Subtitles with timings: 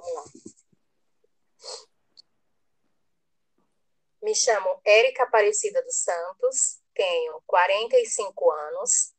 [0.00, 0.24] Vamos lá.
[4.22, 9.14] Me chamo Érica Aparecida dos Santos, tenho 45 anos.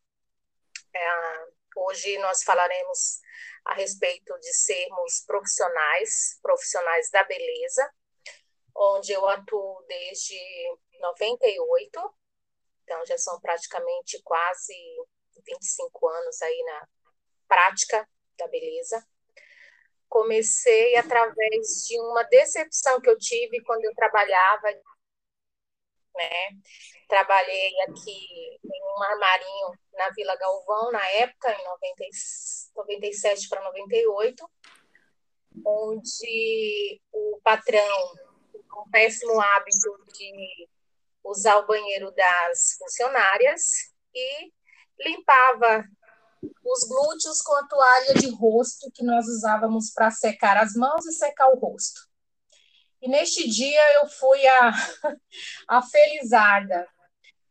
[0.94, 3.20] É, hoje nós falaremos
[3.66, 7.94] a respeito de sermos profissionais, profissionais da beleza,
[8.76, 10.38] onde eu atuo desde
[11.00, 12.16] 98,
[12.84, 14.74] então já são praticamente quase
[15.46, 16.90] 25 anos aí na
[17.48, 19.08] prática da beleza.
[20.12, 24.68] Comecei através de uma decepção que eu tive quando eu trabalhava,
[26.14, 26.50] né?
[27.08, 32.04] Trabalhei aqui em um armarinho na Vila Galvão, na época, em 90,
[32.76, 34.52] 97 para 98,
[35.66, 38.14] onde o patrão,
[38.70, 40.68] com um péssimo hábito de
[41.24, 44.52] usar o banheiro das funcionárias e
[45.00, 45.86] limpava
[46.42, 51.12] os glúteos com a toalha de rosto que nós usávamos para secar as mãos e
[51.12, 52.10] secar o rosto.
[53.02, 54.72] E neste dia eu fui a,
[55.68, 56.88] a felizarda.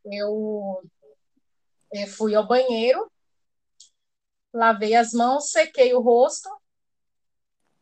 [0.05, 0.81] Eu,
[1.91, 3.11] eu fui ao banheiro,
[4.53, 6.49] lavei as mãos, sequei o rosto.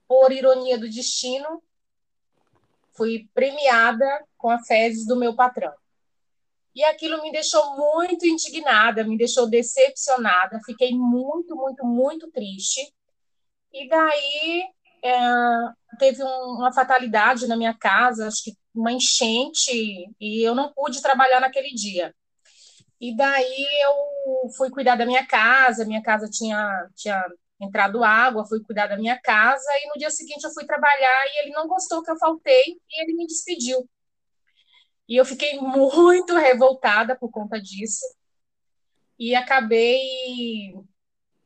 [0.07, 1.61] Por ironia do destino,
[2.93, 5.73] fui premiada com a fezes do meu patrão.
[6.79, 12.79] E aquilo me deixou muito indignada, me deixou decepcionada, fiquei muito, muito, muito triste.
[13.73, 14.63] E daí
[15.03, 15.19] é,
[15.99, 19.73] teve um, uma fatalidade na minha casa, acho que uma enchente,
[20.21, 22.15] e eu não pude trabalhar naquele dia.
[22.97, 27.21] E daí eu fui cuidar da minha casa, minha casa tinha, tinha
[27.59, 31.43] entrado água, fui cuidar da minha casa, e no dia seguinte eu fui trabalhar e
[31.43, 33.85] ele não gostou que eu faltei e ele me despediu.
[35.09, 38.05] E eu fiquei muito revoltada por conta disso.
[39.17, 40.75] E acabei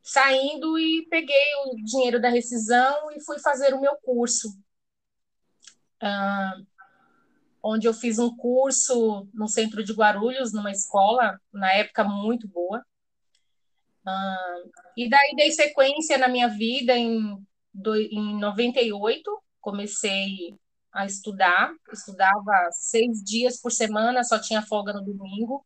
[0.02, 4.50] saindo e peguei o dinheiro da rescisão e fui fazer o meu curso.
[6.04, 6.68] Uh,
[7.64, 12.86] onde eu fiz um curso no centro de Guarulhos, numa escola, na época muito boa.
[14.06, 17.42] Uh, e daí dei sequência na minha vida em,
[18.12, 20.60] em 98, comecei
[20.94, 25.66] a estudar, estudava seis dias por semana, só tinha folga no domingo.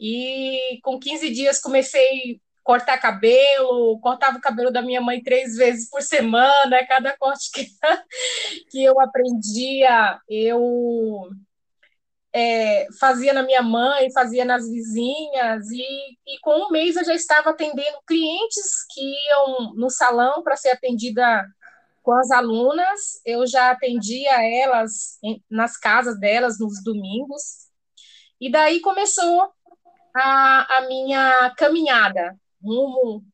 [0.00, 5.56] E com 15 dias comecei a cortar cabelo, cortava o cabelo da minha mãe três
[5.56, 7.66] vezes por semana, cada corte que,
[8.70, 11.28] que eu aprendia, eu
[12.32, 15.82] é, fazia na minha mãe, fazia nas vizinhas, e,
[16.26, 20.70] e com um mês eu já estava atendendo clientes que iam no salão para ser
[20.70, 21.44] atendida
[22.02, 25.18] com as alunas, eu já atendia elas
[25.50, 27.68] nas casas delas nos domingos,
[28.40, 29.52] e daí começou
[30.14, 33.24] a, a minha caminhada rumo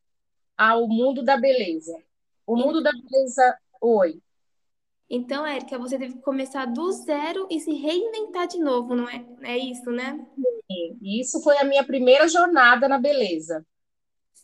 [0.57, 1.95] ao mundo da beleza.
[2.45, 4.21] O mundo da beleza, oi.
[5.09, 9.25] Então, Érica, você teve que começar do zero e se reinventar de novo, não é?
[9.41, 10.23] É isso, né?
[10.35, 13.65] Sim, isso foi a minha primeira jornada na beleza.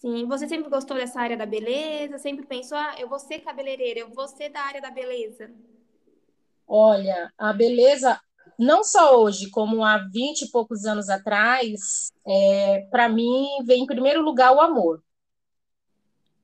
[0.05, 2.19] Sim, você sempre gostou dessa área da beleza?
[2.19, 5.49] Sempre pensou, ah, eu vou ser cabeleireira, eu vou ser da área da beleza?
[6.67, 8.21] Olha, a beleza,
[8.59, 13.87] não só hoje, como há 20 e poucos anos atrás, é, para mim vem em
[13.87, 15.01] primeiro lugar o amor.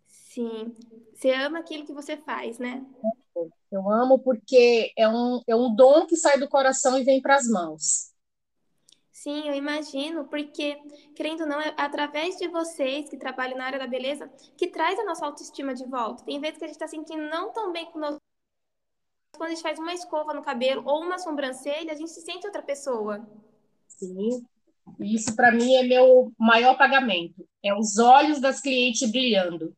[0.07, 0.73] Sim,
[1.13, 2.83] você ama aquilo que você faz, né?
[3.71, 7.35] Eu amo porque é um, é um dom que sai do coração e vem para
[7.35, 8.10] as mãos.
[9.21, 10.81] Sim, eu imagino, porque,
[11.15, 14.27] querendo ou não, é através de vocês que trabalham na área da beleza
[14.57, 16.23] que traz a nossa autoestima de volta.
[16.25, 18.17] Tem vezes que a gente está sentindo não tão bem com nós.
[19.37, 22.47] Quando a gente faz uma escova no cabelo ou uma sobrancelha, a gente se sente
[22.47, 23.23] outra pessoa.
[23.87, 24.43] Sim,
[24.99, 27.47] isso para mim é meu maior pagamento.
[27.63, 29.71] É os olhos das clientes brilhando.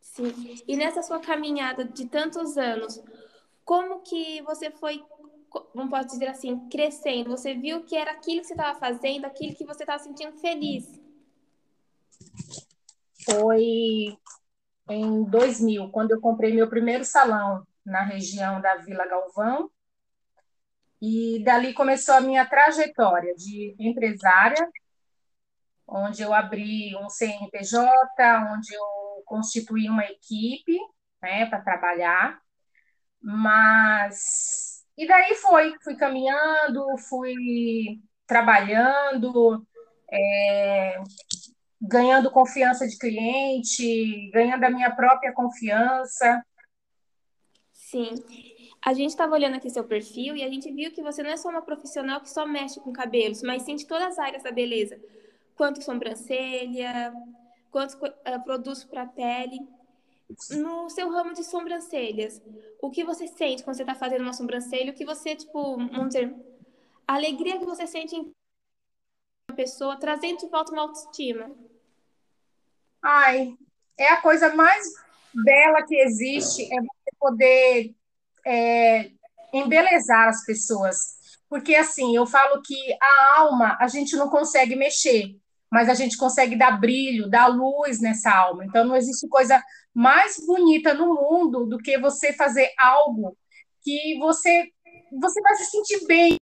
[0.00, 0.56] Sim.
[0.66, 3.00] E nessa sua caminhada de tantos anos,
[3.64, 5.00] como que você foi
[5.74, 7.30] não posso dizer assim, crescendo?
[7.30, 11.00] Você viu que era aquilo que você estava fazendo, aquilo que você estava sentindo feliz?
[13.24, 14.16] Foi
[14.88, 19.70] em 2000, quando eu comprei meu primeiro salão na região da Vila Galvão.
[21.00, 24.68] E dali começou a minha trajetória de empresária,
[25.86, 27.82] onde eu abri um CNPJ,
[28.52, 30.78] onde eu constituí uma equipe
[31.20, 32.40] né, para trabalhar.
[33.20, 37.34] Mas e daí foi, fui caminhando, fui
[38.26, 39.66] trabalhando,
[40.10, 41.02] é,
[41.80, 46.44] ganhando confiança de cliente, ganhando a minha própria confiança.
[47.72, 48.14] Sim.
[48.84, 51.36] A gente estava olhando aqui seu perfil e a gente viu que você não é
[51.36, 55.00] só uma profissional que só mexe com cabelos, mas sente todas as áreas da beleza.
[55.54, 57.12] Quanto sobrancelha,
[57.70, 59.60] quantos uh, produtos para pele.
[60.50, 62.40] No seu ramo de sobrancelhas,
[62.80, 64.92] o que você sente quando você está fazendo uma sobrancelha?
[64.92, 66.34] O que você, tipo, vamos dizer,
[67.06, 68.32] a alegria que você sente em
[69.50, 71.50] uma pessoa, trazendo de volta uma autoestima?
[73.02, 73.56] Ai,
[73.98, 74.86] é a coisa mais
[75.34, 77.94] bela que existe, é você poder
[78.46, 79.10] é,
[79.52, 80.96] embelezar as pessoas.
[81.48, 85.36] Porque, assim, eu falo que a alma a gente não consegue mexer,
[85.72, 88.62] mas a gente consegue dar brilho, dar luz nessa alma.
[88.62, 89.60] Então, não existe coisa
[89.94, 93.34] mais bonita no mundo do que você fazer algo
[93.80, 94.70] que você
[95.18, 96.36] você vai se sentir bem.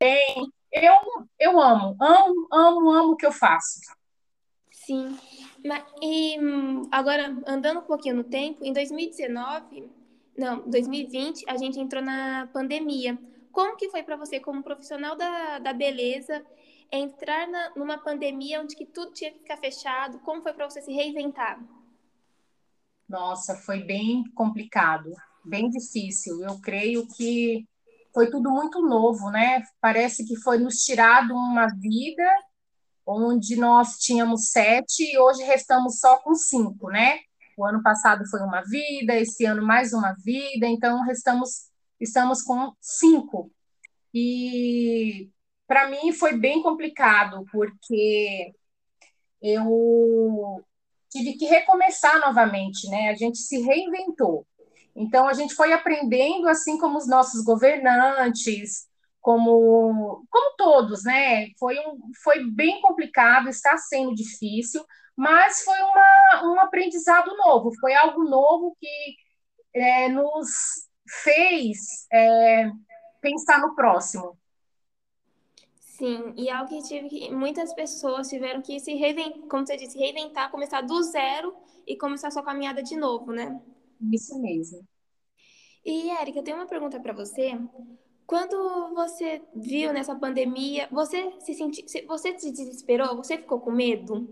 [0.00, 0.50] bem.
[0.72, 0.94] Eu,
[1.38, 3.80] eu amo, amo, amo, amo o que eu faço.
[4.70, 5.18] Sim.
[6.02, 6.38] E
[6.90, 9.90] agora, andando um pouquinho no tempo, em 2019,
[10.38, 13.18] não, 2020, a gente entrou na pandemia.
[13.52, 16.44] Como que foi para você, como profissional da, da beleza,
[16.90, 20.18] entrar na, numa pandemia onde que tudo tinha que ficar fechado?
[20.20, 21.60] Como foi para você se reinventar?
[23.08, 25.10] Nossa, foi bem complicado,
[25.44, 26.42] bem difícil.
[26.42, 27.66] Eu creio que
[28.12, 29.62] foi tudo muito novo, né?
[29.80, 32.24] Parece que foi nos tirado uma vida
[33.06, 37.20] onde nós tínhamos sete e hoje restamos só com cinco, né?
[37.56, 42.72] O ano passado foi uma vida, esse ano mais uma vida, então restamos estamos com
[42.80, 43.50] cinco.
[44.12, 45.30] E
[45.66, 48.52] para mim foi bem complicado, porque
[49.42, 50.64] eu
[51.10, 53.10] tive que recomeçar novamente, né?
[53.10, 54.46] A gente se reinventou.
[54.94, 58.86] Então a gente foi aprendendo assim como os nossos governantes,
[59.20, 61.48] como como todos, né?
[61.58, 64.84] Foi um foi bem complicado, está sendo difícil,
[65.16, 69.16] mas foi uma, um aprendizado novo, foi algo novo que
[69.74, 70.48] é, nos
[71.24, 72.70] fez é,
[73.20, 74.38] pensar no próximo.
[75.96, 79.96] Sim, e algo que tive que muitas pessoas tiveram que se reinventar, como você disse,
[79.96, 81.54] reinventar, começar do zero
[81.86, 83.58] e começar a sua caminhada de novo, né?
[84.12, 84.86] Isso mesmo.
[85.82, 87.58] E Érica, eu tenho uma pergunta para você.
[88.26, 93.16] Quando você viu nessa pandemia, você se sentiu, você se desesperou?
[93.16, 94.28] Você ficou com medo?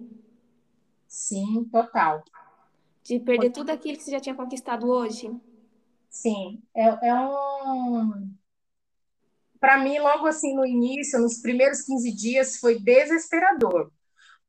[1.08, 2.22] Sim, total.
[3.04, 5.30] De perder tudo aquilo que você já tinha conquistado hoje?
[6.10, 8.34] Sim, é, é um
[9.64, 13.90] para mim, logo assim no início, nos primeiros 15 dias, foi desesperador,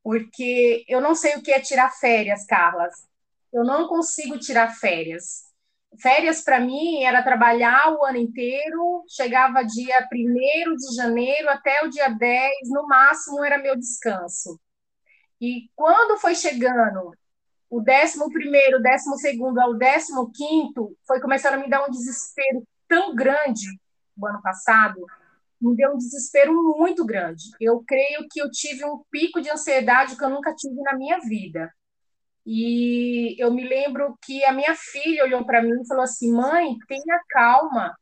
[0.03, 2.93] porque eu não sei o que é tirar férias, Carlas.
[3.53, 5.43] Eu não consigo tirar férias.
[6.01, 11.89] Férias para mim era trabalhar o ano inteiro, chegava dia 1 de janeiro até o
[11.89, 14.59] dia 10, no máximo era meu descanso.
[15.39, 17.13] E quando foi chegando
[17.69, 21.89] o 11 primeiro, o 12 segundo ao 15 quinto, foi começando a me dar um
[21.89, 23.65] desespero tão grande
[24.17, 25.05] o ano passado,
[25.61, 27.43] me deu um desespero muito grande.
[27.59, 31.19] Eu creio que eu tive um pico de ansiedade que eu nunca tive na minha
[31.19, 31.71] vida.
[32.45, 36.75] E eu me lembro que a minha filha olhou para mim e falou assim: mãe,
[36.87, 37.95] tenha calma.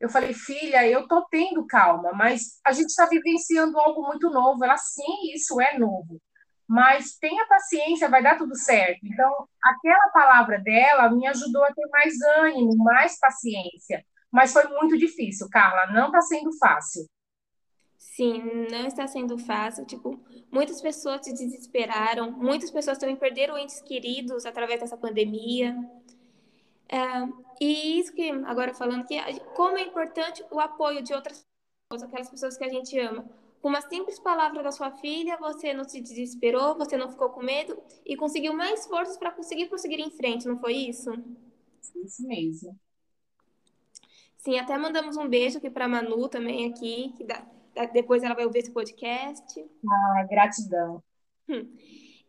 [0.00, 4.64] Eu falei, filha, eu tô tendo calma, mas a gente está vivenciando algo muito novo.
[4.64, 6.18] Ela, sim, isso é novo.
[6.66, 9.00] Mas tenha paciência, vai dar tudo certo.
[9.04, 14.02] Então, aquela palavra dela me ajudou a ter mais ânimo, mais paciência.
[14.30, 15.92] Mas foi muito difícil, Carla.
[15.92, 17.06] Não está sendo fácil.
[17.98, 19.84] Sim, não está sendo fácil.
[19.84, 20.18] Tipo,
[20.50, 25.76] muitas pessoas se desesperaram, muitas pessoas também perderam entes queridos através dessa pandemia.
[26.88, 26.98] É,
[27.60, 29.16] e isso que, agora falando, que
[29.54, 31.46] como é importante o apoio de outras
[31.88, 33.24] pessoas, aquelas pessoas que a gente ama.
[33.60, 37.42] Com uma simples palavra da sua filha, você não se desesperou, você não ficou com
[37.42, 41.12] medo e conseguiu mais forças para conseguir prosseguir em frente, não foi isso?
[42.02, 42.78] Isso mesmo.
[44.42, 47.44] Sim, até mandamos um beijo aqui para Manu também aqui, que dá,
[47.92, 49.62] depois ela vai ouvir esse podcast.
[49.86, 51.02] Ah, gratidão.
[51.46, 51.68] Hum.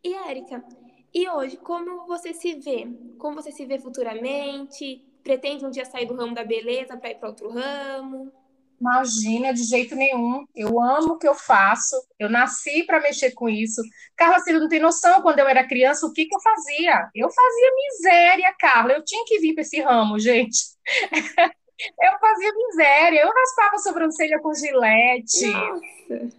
[0.04, 0.62] E Érica,
[1.14, 2.86] e hoje, como você se vê?
[3.18, 5.02] Como você se vê futuramente?
[5.22, 8.30] Pretende um dia sair do ramo da beleza para ir para outro ramo?
[8.78, 10.44] Imagina, de jeito nenhum.
[10.54, 11.96] Eu amo o que eu faço.
[12.18, 13.80] Eu nasci para mexer com isso.
[14.16, 17.08] Carla, você não tem noção, quando eu era criança, o que, que eu fazia?
[17.14, 18.92] Eu fazia miséria, Carla.
[18.92, 20.58] Eu tinha que vir para esse ramo, gente.
[22.00, 25.84] Eu fazia miséria, eu raspava a sobrancelha com gilete, Nossa.
[26.10, 26.30] eu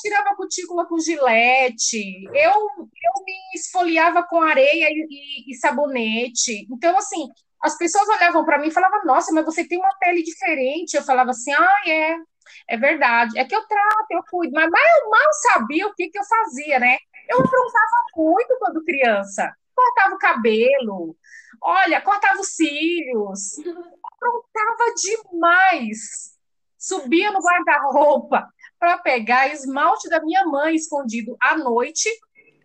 [0.00, 6.66] tirava a cutícula com gilete, eu, eu me esfoliava com areia e, e, e sabonete.
[6.70, 7.28] Então, assim,
[7.62, 10.94] as pessoas olhavam para mim e falavam, nossa, mas você tem uma pele diferente.
[10.94, 12.16] Eu falava assim, ah, é,
[12.68, 13.38] é verdade.
[13.38, 16.78] É que eu trato, eu cuido, mas mal, mal sabia o que, que eu fazia,
[16.78, 16.98] né?
[17.28, 19.54] Eu aprontava muito quando criança.
[19.74, 21.16] Cortava o cabelo,
[21.62, 23.56] olha, cortava os cílios,
[24.20, 26.38] aprontava demais.
[26.78, 28.48] Subia no guarda-roupa
[28.78, 32.08] para pegar esmalte da minha mãe escondido à noite,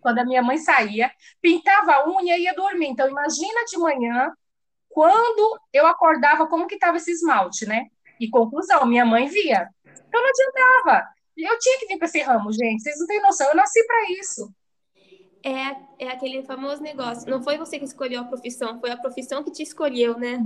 [0.02, 2.88] quando a minha mãe saía, pintava a unha e ia dormir.
[2.88, 4.32] Então, imagina de manhã,
[4.90, 7.88] quando eu acordava, como que estava esse esmalte, né?
[8.20, 9.68] E conclusão, minha mãe via.
[9.84, 11.06] Então não adiantava.
[11.36, 12.82] Eu tinha que vir para esse ramo, gente.
[12.82, 14.50] Vocês não têm noção, eu nasci para isso.
[15.44, 17.30] É, é aquele famoso negócio.
[17.30, 20.40] Não foi você que escolheu a profissão, foi a profissão que te escolheu, né?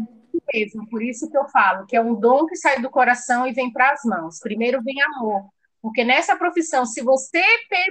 [0.53, 3.53] Mesmo, por isso que eu falo que é um dom que sai do coração e
[3.53, 4.39] vem para as mãos.
[4.39, 5.47] Primeiro vem amor,
[5.81, 7.43] porque nessa profissão, se você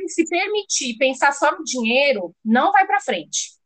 [0.08, 3.58] se permitir pensar só no dinheiro, não vai para frente.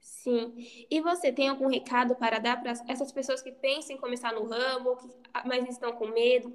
[0.00, 0.54] Sim.
[0.88, 4.44] E você tem algum recado para dar para essas pessoas que pensam em começar no
[4.44, 4.96] ramo,
[5.44, 6.54] mas estão com medo?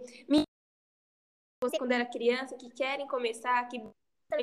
[1.62, 3.82] Você, quando era criança, que querem começar, que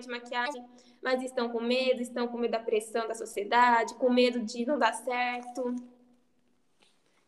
[0.00, 0.64] de maquiagem,
[1.02, 4.78] mas estão com medo, estão com medo da pressão da sociedade, com medo de não
[4.78, 5.74] dar certo.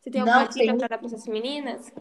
[0.06, 1.92] Você tem alguma não, dica para dar para essas meninas?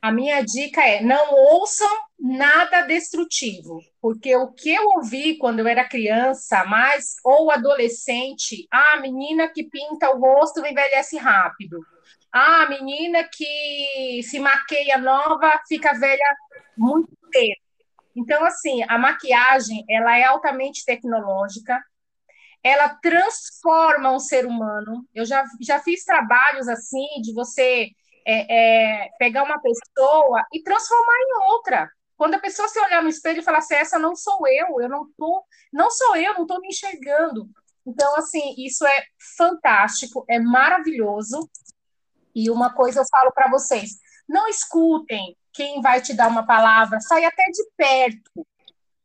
[0.00, 1.86] A minha dica é: não ouçam
[2.18, 8.94] nada destrutivo, porque o que eu ouvi quando eu era criança, mais ou adolescente, ah,
[8.94, 11.78] a menina que pinta o rosto envelhece rápido.
[12.32, 16.36] Ah, a menina que se maqueia nova fica velha
[16.74, 17.60] muito cedo.
[18.16, 21.78] Então, assim, a maquiagem ela é altamente tecnológica,
[22.62, 25.06] ela transforma um ser humano.
[25.14, 27.88] Eu já, já fiz trabalhos assim de você
[28.26, 31.90] é, é, pegar uma pessoa e transformar em outra.
[32.16, 34.88] Quando a pessoa se olhar no espelho e falar assim, essa não sou eu, eu
[34.88, 37.48] não tô, não sou eu, não estou me enxergando.
[37.86, 39.04] Então, assim, isso é
[39.38, 41.48] fantástico, é maravilhoso.
[42.34, 43.92] E uma coisa eu falo para vocês:
[44.28, 48.46] não escutem quem vai te dar uma palavra, saia até de perto.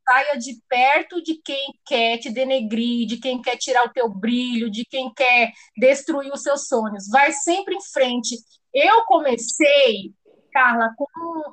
[0.08, 4.70] Saia de perto de quem quer te denegrir, de quem quer tirar o teu brilho,
[4.70, 7.10] de quem quer destruir os seus sonhos.
[7.10, 8.36] Vai sempre em frente
[8.76, 10.14] eu comecei,
[10.52, 11.06] Carla, com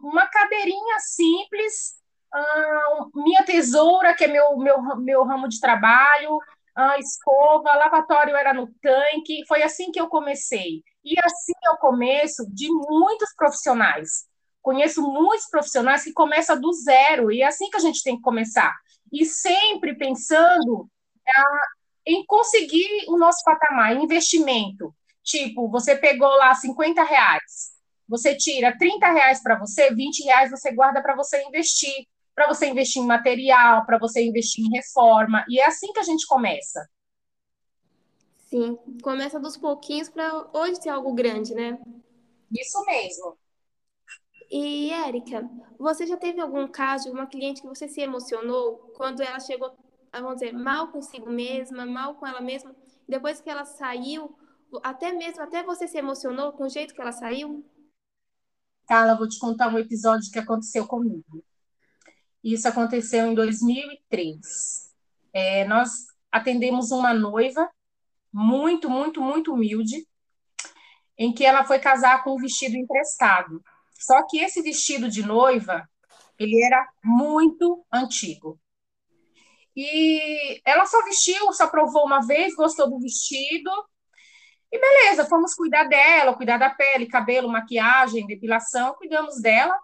[0.02, 1.94] uma cadeirinha simples,
[3.14, 6.36] minha tesoura, que é meu, meu, meu ramo de trabalho,
[6.74, 10.82] a escova, lavatório era no tanque, foi assim que eu comecei.
[11.04, 14.26] E assim é o começo de muitos profissionais.
[14.62, 18.22] Conheço muitos profissionais que começam do zero, e é assim que a gente tem que
[18.22, 18.72] começar.
[19.12, 20.88] E sempre pensando
[21.28, 21.66] ah,
[22.06, 24.94] em conseguir o nosso patamar, investimento.
[25.22, 27.72] Tipo, você pegou lá 50 reais,
[28.08, 32.66] você tira 30 reais para você, 20 reais você guarda para você investir, para você
[32.66, 36.88] investir em material, para você investir em reforma, e é assim que a gente começa.
[38.48, 41.78] Sim, começa dos pouquinhos para hoje ser algo grande, né?
[42.50, 43.38] Isso mesmo.
[44.54, 49.22] E, Érica, você já teve algum caso de uma cliente que você se emocionou quando
[49.22, 49.74] ela chegou,
[50.12, 52.76] vamos dizer, mal consigo mesma, mal com ela mesma,
[53.08, 54.36] depois que ela saiu,
[54.82, 57.64] até mesmo, até você se emocionou com o jeito que ela saiu?
[58.86, 61.42] Carla, vou te contar um episódio que aconteceu comigo.
[62.44, 64.92] Isso aconteceu em 2003.
[65.32, 67.70] É, nós atendemos uma noiva
[68.30, 70.06] muito, muito, muito humilde,
[71.16, 73.64] em que ela foi casar com um vestido emprestado.
[74.02, 75.88] Só que esse vestido de noiva,
[76.38, 78.58] ele era muito antigo.
[79.76, 83.70] E ela só vestiu, só provou uma vez, gostou do vestido,
[84.72, 89.78] e beleza, fomos cuidar dela, cuidar da pele, cabelo, maquiagem, depilação, cuidamos dela.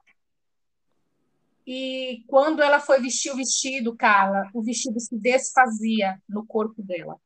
[1.67, 7.21] E quando ela foi vestir o vestido, Carla, o vestido se desfazia no corpo dela.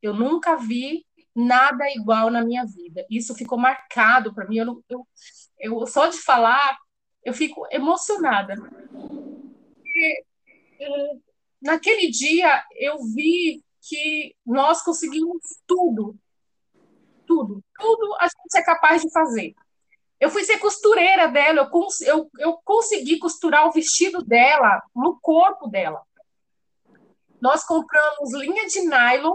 [0.00, 3.06] Eu nunca vi nada igual na minha vida.
[3.10, 4.56] Isso ficou marcado para mim.
[4.56, 5.06] Eu, eu,
[5.62, 6.76] eu, só de falar,
[7.24, 8.54] eu fico emocionada.
[9.86, 10.24] E,
[11.62, 16.18] naquele dia, eu vi que nós conseguimos tudo
[17.32, 19.54] tudo, tudo a gente é capaz de fazer.
[20.20, 25.18] Eu fui ser costureira dela, eu, cons eu, eu consegui costurar o vestido dela no
[25.20, 26.02] corpo dela.
[27.40, 29.34] Nós compramos linha de nylon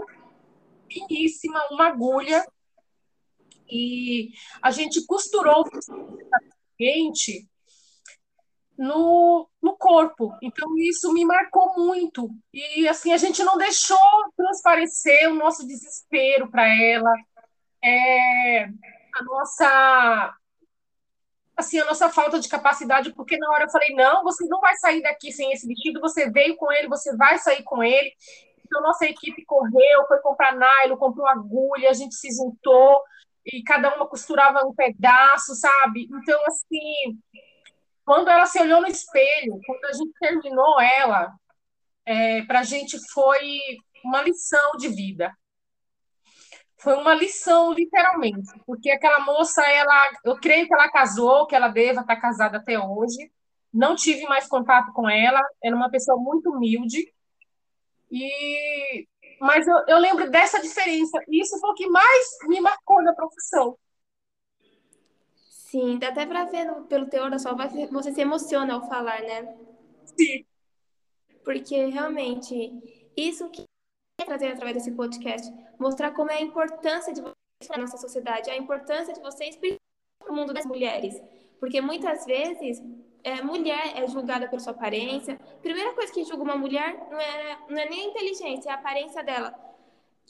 [0.90, 2.42] finíssima, uma agulha,
[3.70, 4.30] e
[4.62, 5.64] a gente costurou
[6.78, 7.48] vestido
[8.78, 10.32] no, no corpo.
[10.40, 12.30] Então, isso me marcou muito.
[12.54, 13.98] E, assim, a gente não deixou
[14.36, 17.12] transparecer o nosso desespero para ela,
[17.84, 20.34] é, a nossa
[21.56, 24.76] assim a nossa falta de capacidade, porque na hora eu falei não, você não vai
[24.76, 28.12] sair daqui sem esse vestido, você veio com ele, você vai sair com ele.
[28.64, 33.02] Então nossa equipe correu, foi comprar nylon, comprou agulha, a gente se juntou
[33.52, 36.08] e cada uma costurava um pedaço, sabe?
[36.10, 37.18] Então assim,
[38.04, 41.32] quando ela se olhou no espelho, quando a gente terminou ela,
[42.06, 43.60] é, para a gente foi
[44.04, 45.32] uma lição de vida
[46.78, 51.68] foi uma lição, literalmente, porque aquela moça, ela, eu creio que ela casou, que ela
[51.68, 53.30] deva estar casada até hoje.
[53.72, 57.12] Não tive mais contato com ela, era uma pessoa muito humilde.
[58.10, 59.06] E
[59.40, 61.18] mas eu, eu lembro dessa diferença.
[61.28, 63.78] E isso foi o que mais me marcou na profissão.
[65.70, 69.20] Sim, dá até para ver pelo teor da sua voz, você se emociona ao falar,
[69.20, 69.54] né?
[70.16, 70.46] Sim.
[71.44, 72.72] Porque realmente,
[73.16, 73.64] isso que
[74.18, 77.98] eu trazer através desse podcast, mostrar como é a importância de vocês para a nossa
[77.98, 81.20] sociedade, a importância de vocês para o mundo das mulheres.
[81.60, 82.82] Porque muitas vezes
[83.28, 85.38] é, mulher é julgada pela sua aparência.
[85.62, 88.76] Primeira coisa que julga uma mulher não é, não é nem a inteligência, é a
[88.76, 89.54] aparência dela.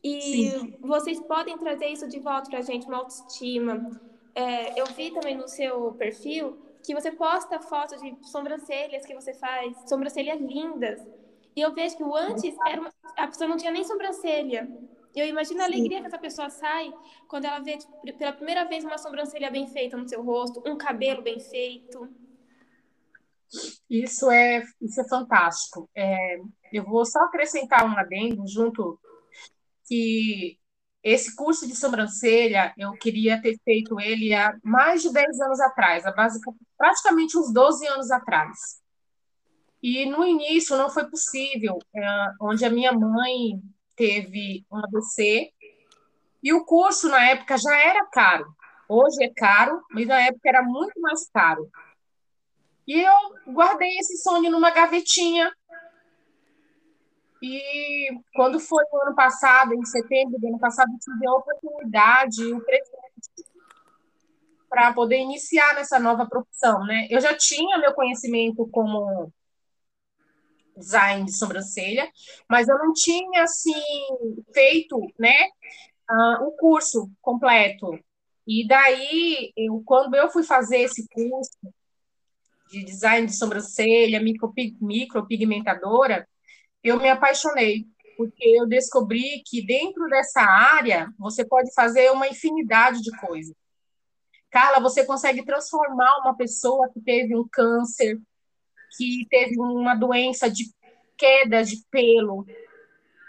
[0.02, 0.76] E Sim.
[0.80, 3.90] vocês podem trazer isso de volta para a gente, uma autoestima.
[4.34, 9.34] É, eu vi também no seu perfil que você posta fotos de sobrancelhas que você
[9.34, 11.00] faz, sobrancelhas lindas.
[11.54, 14.68] E eu vejo que o antes era uma, a pessoa não tinha nem sobrancelha.
[15.14, 16.92] Eu imagino a alegria que essa pessoa sai
[17.26, 20.76] quando ela vê tipo, pela primeira vez uma sobrancelha bem feita no seu rosto, um
[20.76, 22.08] cabelo bem feito.
[23.88, 25.88] Isso é, isso é fantástico.
[25.94, 26.38] É,
[26.72, 28.98] eu vou só acrescentar um adendo junto
[29.86, 30.58] que
[31.02, 36.04] esse curso de sobrancelha eu queria ter feito ele há mais de 10 anos atrás,
[36.04, 36.12] há
[36.76, 38.82] praticamente uns 12 anos atrás.
[39.82, 42.06] E no início não foi possível, é,
[42.40, 43.62] onde a minha mãe
[43.96, 45.52] teve um AVC
[46.42, 48.46] e o curso na época já era caro.
[48.88, 51.70] Hoje é caro, mas na época era muito mais caro.
[52.88, 55.52] E eu guardei esse sonho numa gavetinha.
[57.42, 62.64] E quando foi o ano passado, em setembro do ano passado, tive a oportunidade, o
[62.64, 62.98] presente
[64.70, 67.06] para poder iniciar nessa nova profissão, né?
[67.10, 69.30] Eu já tinha meu conhecimento como
[70.74, 72.10] design de sobrancelha,
[72.48, 73.82] mas eu não tinha assim
[74.54, 75.48] feito, né,
[76.10, 77.98] uh, o curso completo.
[78.46, 81.50] E daí, eu, quando eu fui fazer esse curso,
[82.70, 86.28] de design de sobrancelha, micropigmentadora,
[86.82, 93.00] eu me apaixonei, porque eu descobri que dentro dessa área você pode fazer uma infinidade
[93.00, 93.54] de coisas.
[94.50, 98.18] Carla, você consegue transformar uma pessoa que teve um câncer,
[98.96, 100.64] que teve uma doença de
[101.16, 102.46] queda de pelo,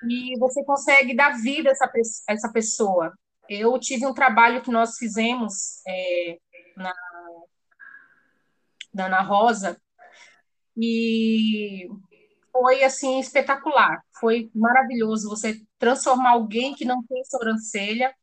[0.07, 3.13] e você consegue dar vida a essa, pessoa.
[3.49, 6.37] Eu tive um trabalho que nós fizemos é,
[6.77, 6.93] na
[8.93, 9.79] da Ana Rosa,
[10.77, 11.87] e
[12.51, 18.13] foi assim espetacular, foi maravilhoso você transformar alguém que não tem sobrancelha,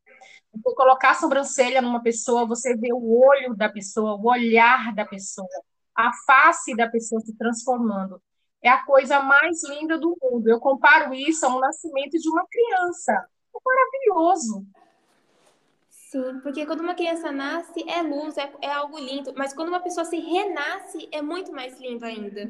[0.51, 5.05] você colocar a sobrancelha numa pessoa, você vê o olho da pessoa, o olhar da
[5.05, 5.47] pessoa,
[5.95, 8.21] a face da pessoa se transformando.
[8.61, 10.47] É a coisa mais linda do mundo.
[10.49, 13.13] Eu comparo isso ao nascimento de uma criança.
[13.13, 14.65] É maravilhoso.
[16.09, 19.81] Sim, porque quando uma criança nasce é luz, é, é algo lindo, mas quando uma
[19.81, 22.49] pessoa se renasce é muito mais lindo ainda.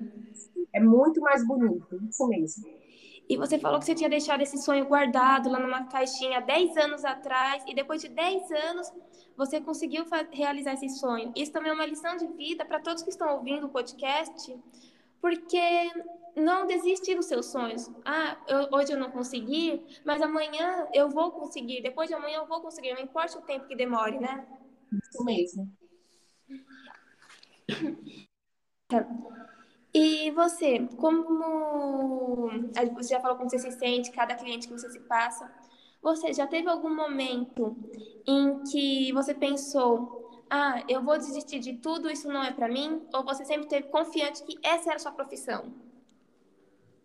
[0.71, 2.67] É muito mais bonito, isso mesmo.
[3.27, 7.03] E você falou que você tinha deixado esse sonho guardado lá numa caixinha 10 anos
[7.03, 8.93] atrás, e depois de 10 anos
[9.35, 11.33] você conseguiu realizar esse sonho.
[11.35, 14.55] Isso também é uma lição de vida para todos que estão ouvindo o podcast,
[15.21, 15.59] porque
[16.35, 17.89] não desistir dos seus sonhos.
[18.05, 22.47] Ah, eu, hoje eu não consegui, mas amanhã eu vou conseguir, depois de amanhã eu
[22.47, 24.45] vou conseguir, não importa o tempo que demore, né?
[25.11, 25.69] Isso mesmo.
[29.93, 32.49] E você, como
[32.95, 35.51] você já falou como você se sente, cada cliente que você se passa,
[36.01, 37.75] você já teve algum momento
[38.25, 43.05] em que você pensou, ah, eu vou desistir de tudo, isso não é para mim?
[43.13, 45.73] Ou você sempre teve confiante que essa era a sua profissão?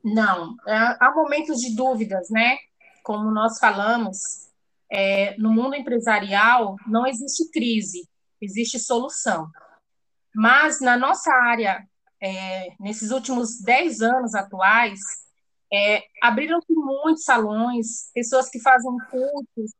[0.04, 2.56] Não, é, há momentos de dúvidas, né?
[3.02, 4.18] Como nós falamos,
[4.90, 8.08] é, no mundo empresarial não existe crise,
[8.40, 9.48] existe solução.
[10.34, 11.86] Mas na nossa área,
[12.20, 15.00] é, nesses últimos 10 anos atuais,
[15.72, 19.72] é, abriram-se muitos salões, pessoas que fazem cursos,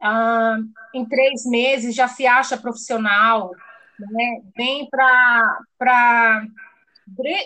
[0.00, 0.56] ah,
[0.94, 3.50] em três meses já se acha profissional,
[3.98, 4.42] né?
[4.56, 6.42] vem para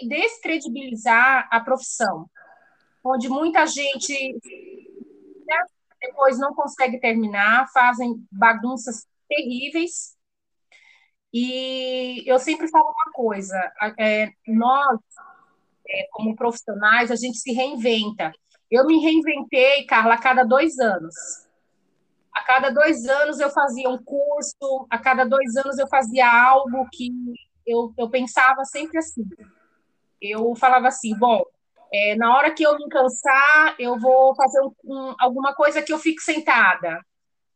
[0.07, 2.29] descredibilizar a profissão,
[3.05, 4.39] onde muita gente
[5.47, 5.57] né,
[6.01, 10.15] depois não consegue terminar, fazem bagunças terríveis.
[11.33, 13.57] E eu sempre falo uma coisa:
[13.99, 15.01] é, nós,
[15.89, 18.33] é, como profissionais, a gente se reinventa.
[18.71, 21.15] Eu me reinventei, Carla, a cada dois anos.
[22.35, 26.89] A cada dois anos eu fazia um curso, a cada dois anos eu fazia algo
[26.93, 27.11] que
[27.67, 29.25] eu, eu pensava sempre assim.
[30.21, 31.45] Eu falava assim, bom,
[31.93, 35.93] é, na hora que eu me cansar, eu vou fazer um, um, alguma coisa que
[35.93, 36.99] eu fique sentada.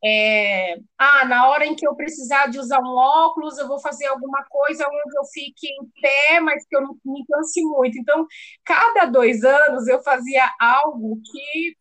[0.04, 4.06] É, ah, na hora em que eu precisar de usar um óculos, eu vou fazer
[4.06, 7.98] alguma coisa onde eu fique em pé, mas que eu não me canse muito.
[7.98, 8.24] Então,
[8.64, 11.76] cada dois anos eu fazia algo que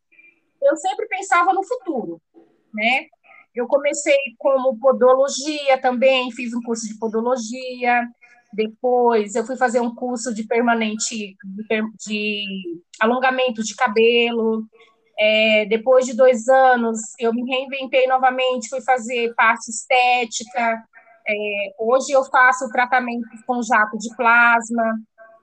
[0.63, 2.19] eu sempre pensava no futuro,
[2.73, 3.06] né?
[3.56, 8.08] Eu comecei como podologia também, fiz um curso de podologia,
[8.53, 11.36] depois eu fui fazer um curso de permanente
[12.06, 12.43] de,
[12.99, 14.63] alongamento de cabelo,
[15.19, 20.84] é, depois de dois anos, eu me reinventei novamente, fui fazer parte estética.
[21.27, 24.99] É, hoje eu faço tratamento com jato de plasma.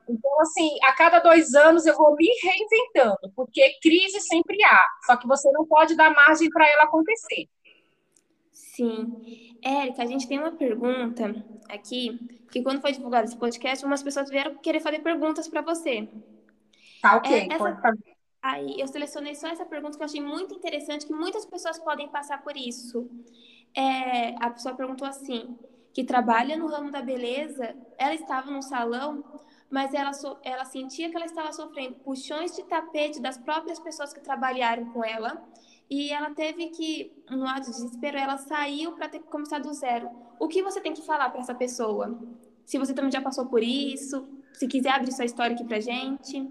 [0.08, 5.16] Então, assim, a cada dois anos eu vou me reinventando, porque crise sempre há, só
[5.16, 7.48] que você não pode dar margem para ela acontecer.
[8.52, 9.56] Sim.
[9.62, 11.34] Érica, a gente tem uma pergunta
[11.70, 12.18] aqui,
[12.50, 16.08] que quando foi divulgado esse podcast, umas pessoas vieram querer fazer perguntas para você.
[17.00, 17.80] Tá ok, é, essa...
[18.42, 22.08] Aí eu selecionei só essa pergunta que eu achei muito interessante, que muitas pessoas podem
[22.08, 23.10] passar por isso.
[23.74, 25.56] É, a pessoa perguntou assim,
[25.94, 29.24] que trabalha no ramo da beleza, ela estava no salão,
[29.74, 34.12] mas ela, so, ela sentia que ela estava sofrendo puxões de tapete das próprias pessoas
[34.12, 35.44] que trabalharam com ela,
[35.90, 39.74] e ela teve que, no ato de desespero, ela saiu para ter que começar do
[39.74, 40.08] zero.
[40.38, 42.16] O que você tem que falar para essa pessoa?
[42.64, 46.48] Se você também já passou por isso, se quiser abrir sua história aqui para gente.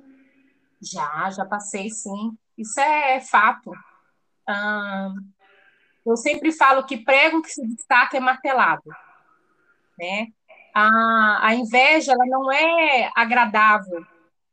[0.81, 2.37] Já, já passei, sim.
[2.57, 3.71] Isso é fato.
[6.05, 8.83] eu sempre falo que prego que se destaca é martelado.
[9.97, 10.27] Né?
[10.73, 14.03] A, a inveja ela não é agradável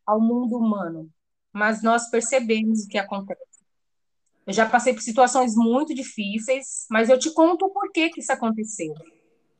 [0.07, 1.09] ao mundo humano,
[1.53, 3.41] mas nós percebemos o que acontece.
[4.47, 8.33] Eu já passei por situações muito difíceis, mas eu te conto o porquê que isso
[8.33, 8.93] aconteceu.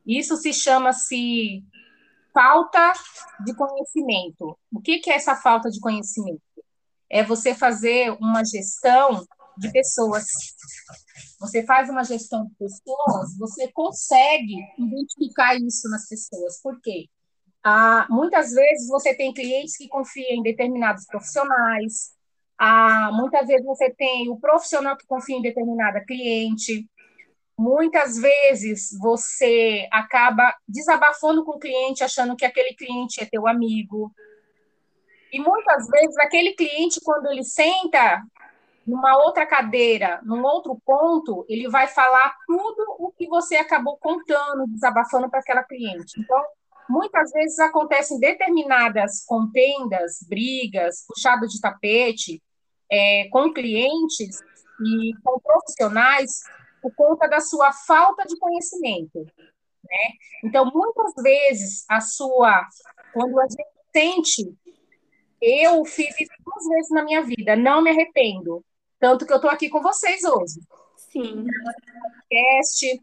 [0.07, 1.63] Isso se chama-se
[2.33, 2.93] falta
[3.45, 4.59] de conhecimento.
[4.73, 6.43] O que, que é essa falta de conhecimento?
[7.11, 9.27] é você fazer uma gestão
[9.59, 10.27] de pessoas.
[11.41, 16.61] Você faz uma gestão de pessoas, você consegue identificar isso nas pessoas.
[16.63, 17.07] Por quê?
[17.65, 22.13] Ah, muitas vezes você tem clientes que confiam em determinados profissionais,
[22.59, 26.87] ah, muitas vezes você tem o profissional que confia em determinada cliente,
[27.57, 34.13] muitas vezes você acaba desabafando com o cliente, achando que aquele cliente é teu amigo,
[35.33, 38.23] e muitas vezes aquele cliente, quando ele senta
[38.87, 44.67] numa outra cadeira, num outro ponto, ele vai falar tudo o que você acabou contando,
[44.69, 46.19] desabafando para aquela cliente.
[46.19, 46.43] Então,
[46.89, 52.43] muitas vezes acontecem determinadas contendas, brigas, puxado de tapete
[52.91, 54.41] é, com clientes
[54.85, 56.43] e com profissionais
[56.83, 59.25] por conta da sua falta de conhecimento.
[59.85, 60.15] Né?
[60.45, 62.67] Então, muitas vezes, a sua,
[63.13, 64.57] quando a gente sente
[65.41, 68.63] eu fiz isso duas vezes na minha vida, não me arrependo.
[69.01, 70.61] Tanto que eu estou aqui com vocês hoje.
[71.11, 71.47] Sim.
[72.29, 73.03] Podcast.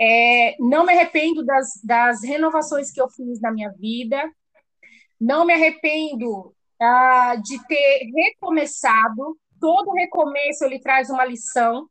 [0.00, 4.22] É, não me arrependo das, das renovações que eu fiz na minha vida.
[5.20, 9.36] Não me arrependo ah, de ter recomeçado.
[9.60, 11.88] Todo recomeço ele traz uma lição.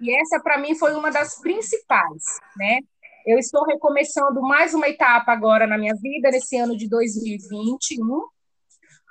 [0.00, 2.22] E essa, para mim, foi uma das principais,
[2.56, 2.78] né?
[3.26, 8.26] Eu estou recomeçando mais uma etapa agora na minha vida, nesse ano de 2021,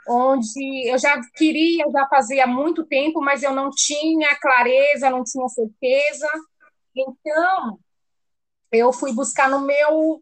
[0.08, 5.48] onde eu já queria, já fazia muito tempo, mas eu não tinha clareza, não tinha
[5.48, 6.28] certeza.
[6.96, 7.80] Então,
[8.72, 10.22] eu fui buscar no meu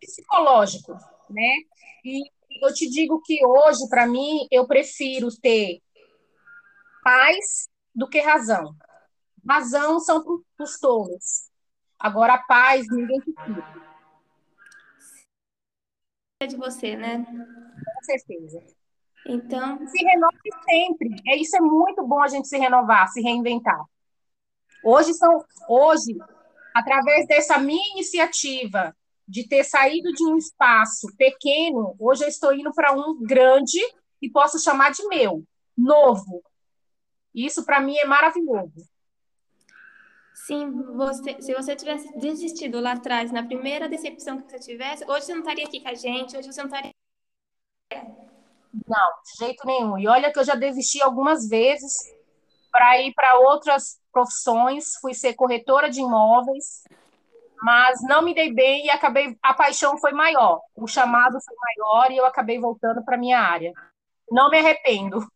[0.00, 0.92] psicológico,
[1.30, 1.56] né?
[2.04, 2.22] E
[2.62, 5.80] eu te digo que hoje, para mim, eu prefiro ter
[7.02, 8.74] paz do que razão.
[9.48, 10.22] Razão são
[10.56, 11.50] para os tolos.
[11.98, 13.86] Agora, paz, ninguém tira.
[16.42, 17.24] É de você, né?
[17.24, 18.75] Com certeza.
[19.28, 19.86] Então.
[19.86, 21.16] Se renove sempre.
[21.26, 23.80] É, isso é muito bom a gente se renovar, se reinventar.
[24.84, 26.16] Hoje são, hoje,
[26.74, 28.94] através dessa minha iniciativa
[29.26, 33.80] de ter saído de um espaço pequeno, hoje eu estou indo para um grande
[34.22, 35.42] e posso chamar de meu,
[35.76, 36.42] novo.
[37.34, 38.88] Isso para mim é maravilhoso.
[40.46, 45.26] Sim, você, se você tivesse desistido lá atrás, na primeira decepção que você tivesse, hoje
[45.26, 46.92] você não estaria aqui com a gente, hoje você não estaria
[48.86, 49.98] não, de jeito nenhum.
[49.98, 51.94] E olha que eu já desisti algumas vezes
[52.70, 56.82] para ir para outras profissões, fui ser corretora de imóveis,
[57.62, 62.10] mas não me dei bem e acabei a paixão foi maior, o chamado foi maior
[62.10, 63.72] e eu acabei voltando para minha área.
[64.30, 65.26] Não me arrependo.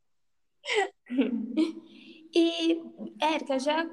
[2.32, 2.80] E
[3.20, 3.84] Érica, já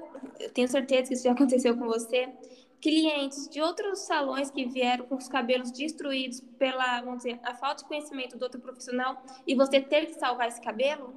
[0.54, 2.32] tenho certeza que isso já aconteceu com você
[2.80, 7.82] clientes de outros salões que vieram com os cabelos destruídos pela, vamos dizer, a falta
[7.82, 11.14] de conhecimento do outro profissional e você ter que salvar esse cabelo?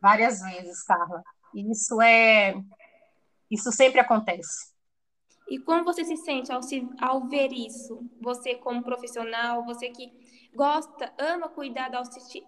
[0.00, 1.22] Várias vezes, Carla.
[1.54, 2.54] Isso é
[3.50, 4.74] isso sempre acontece.
[5.48, 8.04] E como você se sente ao, se, ao ver isso?
[8.20, 10.12] Você como profissional, você que
[10.54, 12.46] gosta, ama cuidar da autoestima.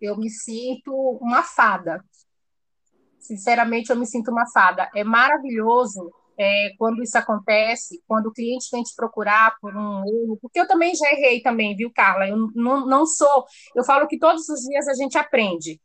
[0.00, 2.02] Eu me sinto uma fada.
[3.20, 4.90] Sinceramente, eu me sinto uma fada.
[4.94, 10.38] É maravilhoso é, quando isso acontece, quando o cliente vem te procurar por um erro,
[10.40, 12.26] porque eu também já errei também, viu, Carla?
[12.26, 13.44] Eu não, sou,
[13.76, 15.78] eu falo que todos os dias a gente aprende,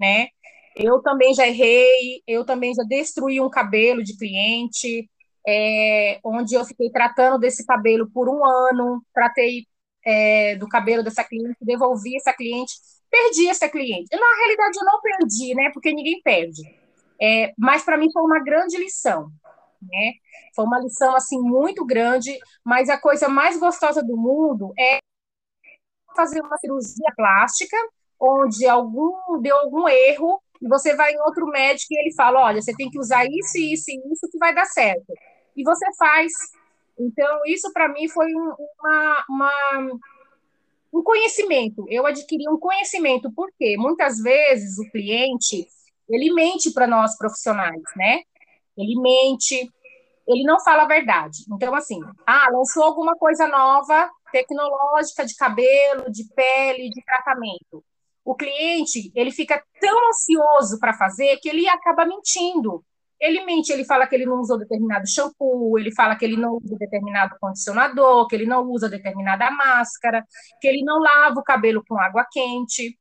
[0.00, 0.28] né?
[0.74, 5.10] Eu também já errei, eu também já destruí um cabelo de cliente,
[5.46, 9.66] é, onde eu fiquei tratando desse cabelo por um ano, tratei
[10.06, 12.72] é, do cabelo dessa cliente, devolvi essa cliente,
[13.10, 14.08] perdi essa cliente.
[14.12, 15.70] Na realidade, eu não perdi, né?
[15.72, 16.62] Porque ninguém perde.
[17.20, 19.30] É, mas para mim foi uma grande lição,
[19.82, 20.12] né?
[20.54, 24.98] Foi uma lição assim muito grande, mas a coisa mais gostosa do mundo é
[26.14, 27.76] fazer uma cirurgia plástica
[28.20, 32.60] onde algum deu algum erro e você vai em outro médico e ele fala, olha,
[32.60, 35.12] você tem que usar isso, isso e isso que vai dar certo.
[35.56, 36.32] E você faz.
[36.98, 39.52] Então, isso para mim foi um, uma, uma,
[40.92, 41.84] um conhecimento.
[41.88, 45.66] Eu adquiri um conhecimento, porque muitas vezes o cliente,
[46.08, 48.22] ele mente para nós profissionais, né?
[48.76, 49.70] Ele mente,
[50.26, 51.38] ele não fala a verdade.
[51.52, 57.84] Então, assim, ah, lançou alguma coisa nova, tecnológica, de cabelo, de pele, de tratamento
[58.28, 62.84] o cliente ele fica tão ansioso para fazer que ele acaba mentindo.
[63.20, 66.56] Ele mente, ele fala que ele não usou determinado shampoo, ele fala que ele não
[66.62, 70.24] usa determinado condicionador, que ele não usa determinada máscara,
[70.60, 72.96] que ele não lava o cabelo com água quente.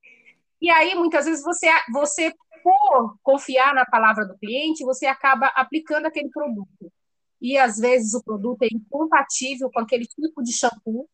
[0.60, 6.08] E aí, muitas vezes, você, você por confiar na palavra do cliente, você acaba aplicando
[6.08, 6.92] aquele produto.
[7.40, 11.08] E, às vezes, o produto é incompatível com aquele tipo de shampoo,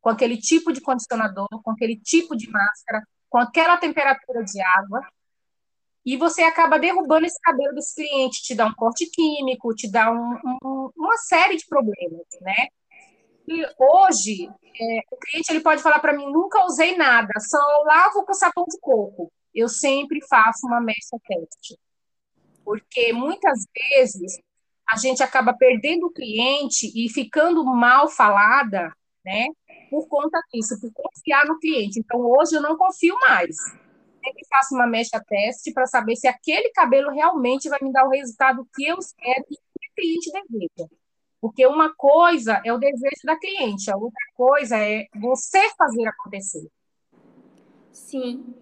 [0.00, 5.00] com aquele tipo de condicionador, com aquele tipo de máscara, com aquela temperatura de água,
[6.04, 10.10] e você acaba derrubando esse cabelo desse cliente, te dá um corte químico, te dá
[10.10, 12.68] um, um, uma série de problemas, né?
[13.46, 18.24] E hoje, é, o cliente ele pode falar para mim, nunca usei nada, só lavo
[18.24, 19.32] com sabão de coco.
[19.54, 21.78] Eu sempre faço uma mecha teste.
[22.64, 24.38] Porque muitas vezes
[24.88, 28.92] a gente acaba perdendo o cliente e ficando mal falada,
[29.24, 29.48] né?
[29.92, 32.00] por conta disso, por confiar no cliente.
[32.00, 33.54] Então, hoje eu não confio mais.
[34.24, 38.10] Sempre faço uma mecha teste para saber se aquele cabelo realmente vai me dar o
[38.10, 40.90] resultado que eu quero e que o cliente deseja.
[41.40, 46.68] Porque uma coisa é o desejo da cliente, a outra coisa é você fazer acontecer.
[47.90, 48.54] Sim.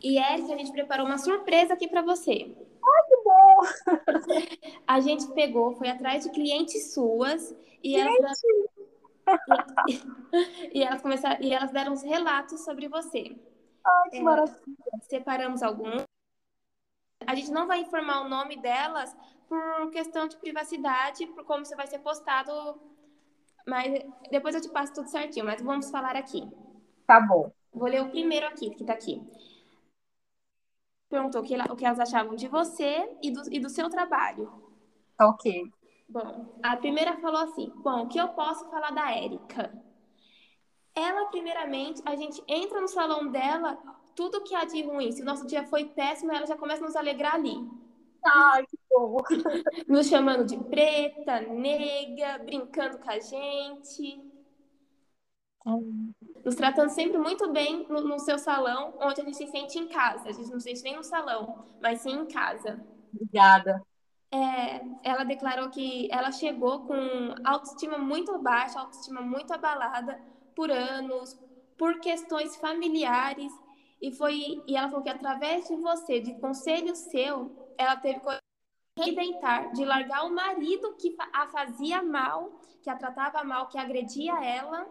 [0.00, 2.54] E Érica, a gente preparou uma surpresa aqui para você.
[2.54, 3.60] Ai, que bom!
[4.86, 8.22] A gente pegou, foi atrás de clientes suas e gente.
[8.22, 8.40] elas
[10.72, 13.36] e, elas começaram, e elas deram uns relatos sobre você.
[13.84, 14.56] Ai, que é, maravilha.
[15.02, 16.02] Separamos alguns.
[17.26, 19.16] A gente não vai informar o nome delas
[19.48, 22.80] por questão de privacidade, por como você vai ser postado.
[23.66, 26.48] Mas depois eu te passo tudo certinho, mas vamos falar aqui.
[27.06, 27.52] Tá bom.
[27.72, 29.22] Vou ler o primeiro aqui, que tá aqui.
[31.08, 34.52] Perguntou o que, o que elas achavam de você e do, e do seu trabalho.
[35.20, 35.70] Ok.
[36.08, 39.72] Bom, a primeira falou assim: Bom, o que eu posso falar da Érica?
[40.98, 43.78] Ela, primeiramente, a gente entra no salão dela,
[44.16, 45.12] tudo que há de ruim.
[45.12, 47.54] Se o nosso dia foi péssimo, ela já começa a nos alegrar ali.
[48.26, 49.18] Ai, que bom!
[49.86, 54.20] Nos chamando de preta, nega, brincando com a gente.
[56.44, 59.86] Nos tratando sempre muito bem no, no seu salão, onde a gente se sente em
[59.86, 60.28] casa.
[60.28, 62.84] A gente não se sente nem no salão, mas sim em casa.
[63.14, 63.80] Obrigada.
[64.32, 70.20] É, ela declarou que ela chegou com autoestima muito baixa, autoestima muito abalada
[70.58, 71.38] por anos,
[71.76, 73.52] por questões familiares,
[74.02, 78.40] e foi e ela falou que através de você, de conselho seu, ela teve que
[79.00, 84.34] reinventar, de largar o marido que a fazia mal, que a tratava mal, que agredia
[84.44, 84.84] ela,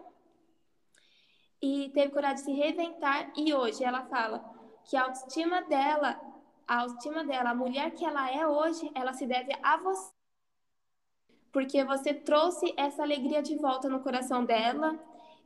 [1.60, 4.42] e teve coragem de se reinventar, e hoje ela fala
[4.86, 6.18] que a autoestima dela
[6.66, 10.12] a autoestima dela, a mulher que ela é hoje, ela se deve a você.
[11.50, 14.98] Porque você trouxe essa alegria de volta no coração dela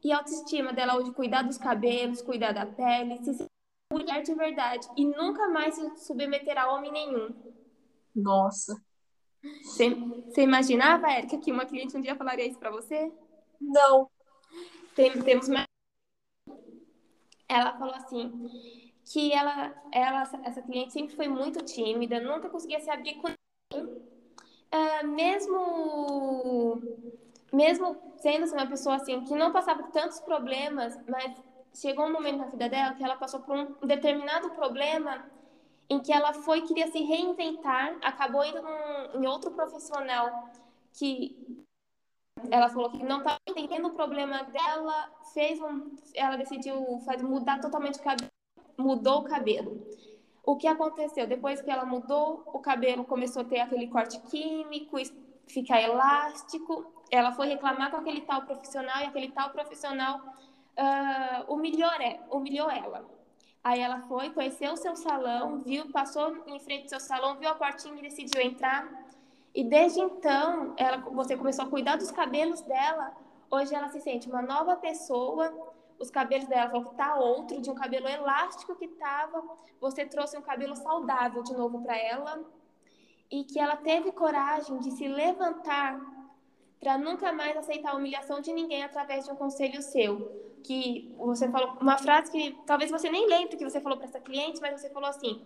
[0.03, 3.47] e a autoestima dela hoje cuidar dos cabelos, cuidar da pele, se
[3.93, 7.35] mulher de verdade e nunca mais se submeter a homem nenhum.
[8.15, 8.83] Nossa.
[9.63, 13.13] Você, imaginava, Érica, que uma cliente um dia falaria isso para você?
[13.61, 14.09] Não.
[14.95, 15.67] Tem, temos mais.
[17.49, 18.49] Ela falou assim:
[19.05, 24.03] que ela, ela, essa cliente sempre foi muito tímida, nunca conseguia se abrir com ninguém.
[24.73, 26.81] Uh, mesmo,
[27.53, 31.33] mesmo sendo assim, uma pessoa assim que não passava tantos problemas, mas
[31.75, 35.25] chegou um momento na vida dela que ela passou por um determinado problema
[35.89, 40.49] em que ela foi queria se reinventar, acabou indo num, em outro profissional
[40.95, 41.37] que
[42.51, 47.61] ela falou que não estava entendendo o problema dela, fez um, ela decidiu fazer, mudar
[47.61, 48.31] totalmente o cabelo,
[48.79, 49.87] mudou o cabelo.
[50.45, 51.27] O que aconteceu?
[51.27, 54.97] Depois que ela mudou, o cabelo começou a ter aquele corte químico,
[55.47, 56.93] ficar elástico.
[57.13, 61.91] Ela foi reclamar com aquele tal profissional e aquele tal profissional uh, humilhou,
[62.31, 63.05] humilhou ela.
[63.63, 67.51] Aí ela foi, conheceu o seu salão, viu, passou em frente ao seu salão, viu
[67.51, 68.89] a portinha e decidiu entrar.
[69.55, 73.15] E desde então, ela, você começou a cuidar dos cabelos dela.
[73.51, 75.53] Hoje ela se sente uma nova pessoa.
[75.99, 79.45] Os cabelos dela vão estar outro, de um cabelo elástico que estava.
[79.81, 82.43] Você trouxe um cabelo saudável de novo para ela.
[83.31, 86.01] E que ela teve coragem de se levantar
[86.83, 90.43] para nunca mais aceitar a humilhação de ninguém através de um conselho seu.
[90.65, 94.21] Que você falou uma frase que talvez você nem lembre que você falou para essa
[94.21, 95.41] cliente, mas você falou assim: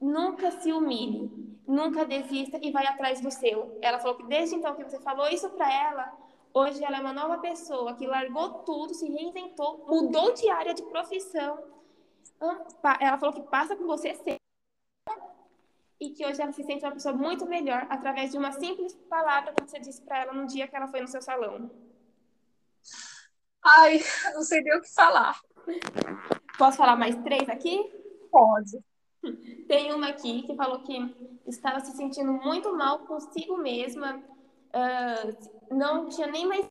[0.00, 1.30] nunca se humilhe,
[1.66, 3.76] nunca desista e vai atrás do seu.
[3.82, 6.12] Ela falou que desde então que você falou isso para ela,
[6.54, 10.82] hoje ela é uma nova pessoa que largou tudo, se reinventou, mudou de área de
[10.84, 11.58] profissão.
[13.00, 14.37] Ela falou que passa com você sempre
[16.00, 19.52] e que hoje ela se sente uma pessoa muito melhor através de uma simples palavra
[19.52, 21.70] que você disse para ela no dia que ela foi no seu salão.
[23.64, 24.00] Ai,
[24.34, 25.40] não sei nem o que falar.
[26.56, 27.78] Posso falar mais três aqui?
[28.30, 28.78] Pode.
[29.66, 30.96] Tem uma aqui que falou que
[31.46, 36.66] estava se sentindo muito mal consigo mesma, uh, não tinha nem mais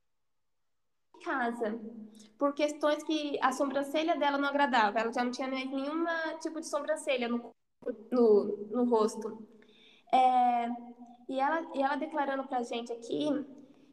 [1.24, 1.78] casa,
[2.38, 6.06] por questões que a sobrancelha dela não agradava, ela já não tinha nenhum
[6.40, 7.52] tipo de sobrancelha no
[8.12, 9.46] no, no rosto.
[10.14, 10.68] É,
[11.28, 13.46] e, ela, e ela declarando pra gente aqui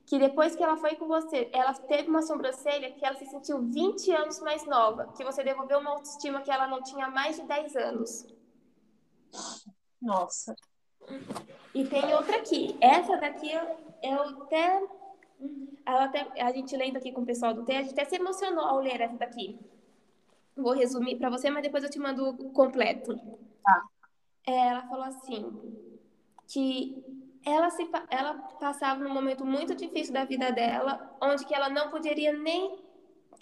[0.07, 3.63] que depois que ela foi com você, ela teve uma sobrancelha que ela se sentiu
[3.63, 7.37] 20 anos mais nova, que você devolveu uma autoestima que ela não tinha há mais
[7.37, 8.27] de 10 anos.
[10.01, 10.55] Nossa.
[11.75, 12.77] E tem outra aqui.
[12.81, 13.51] Essa daqui
[14.03, 14.83] eu, até,
[15.87, 16.43] até.
[16.43, 18.81] A gente lendo aqui com o pessoal do T, a gente até se emocionou ao
[18.81, 19.59] ler essa daqui.
[20.57, 23.17] Vou resumir para você, mas depois eu te mando o completo.
[23.63, 23.85] Tá.
[24.47, 25.83] É, ela falou assim
[26.47, 27.03] que
[27.45, 31.91] ela se ela passava num momento muito difícil da vida dela, onde que ela não
[31.91, 32.79] poderia nem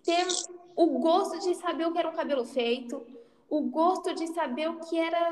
[0.05, 0.27] ter
[0.75, 3.07] o gosto de saber o que era um cabelo feito,
[3.49, 5.31] o gosto de saber o que era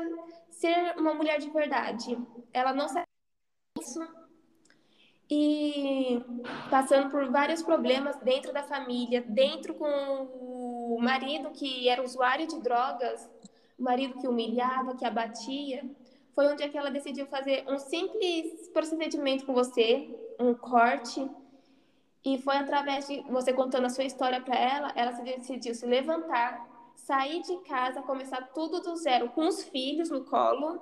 [0.49, 2.17] ser uma mulher de verdade.
[2.53, 3.05] Ela não sabia
[3.79, 3.99] isso
[5.29, 6.21] e
[6.69, 9.87] passando por vários problemas dentro da família, dentro com
[10.95, 13.29] o marido que era usuário de drogas,
[13.79, 15.89] o marido que humilhava, que abatia,
[16.33, 21.29] foi onde é que ela decidiu fazer um simples procedimento com você, um corte,
[22.25, 25.85] e foi através de você contando a sua história para ela, ela se decidiu se
[25.85, 30.81] levantar, sair de casa, começar tudo do zero com os filhos no colo,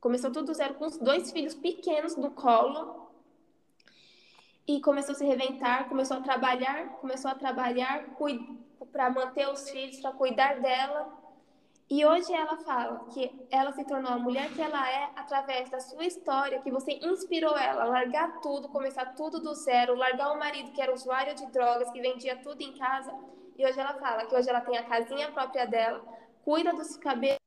[0.00, 3.06] começou tudo do zero com os dois filhos pequenos no colo,
[4.68, 8.14] e começou a se reventar, começou a trabalhar, começou a trabalhar
[8.92, 11.12] para manter os filhos, para cuidar dela,
[11.88, 15.78] e hoje ela fala que ela se tornou a mulher que ela é através da
[15.78, 20.38] sua história, que você inspirou ela a largar tudo, começar tudo do zero, largar o
[20.38, 23.14] marido que era usuário de drogas, que vendia tudo em casa.
[23.56, 26.04] E hoje ela fala que hoje ela tem a casinha própria dela,
[26.44, 27.38] cuida dos cabelos,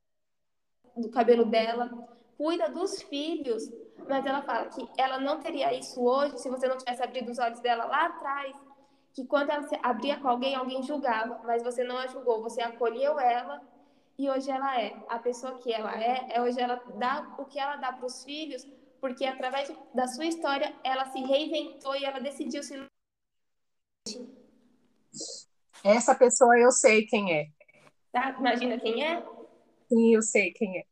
[0.95, 1.89] do cabelo dela,
[2.37, 3.69] cuida dos filhos.
[4.07, 7.39] Mas ela fala que ela não teria isso hoje se você não tivesse abrido os
[7.39, 8.55] olhos dela lá atrás,
[9.13, 12.61] que quando ela se abria com alguém, alguém julgava, mas você não a julgou, você
[12.61, 13.61] acolheu ela
[14.17, 17.59] e hoje ela é a pessoa que ela é, é hoje ela dá o que
[17.59, 18.67] ela dá para os filhos,
[18.99, 22.75] porque através da sua história ela se reinventou e ela decidiu se
[25.83, 27.47] essa pessoa eu sei quem é.
[28.11, 28.35] Tá?
[28.37, 29.23] Imagina quem é?
[29.87, 30.83] Sim, eu sei quem é.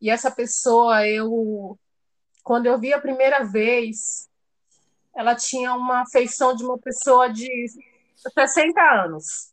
[0.00, 1.78] E essa pessoa, eu
[2.42, 4.29] quando eu vi a primeira vez,
[5.14, 7.48] ela tinha uma feição de uma pessoa de
[8.16, 9.52] 60 anos.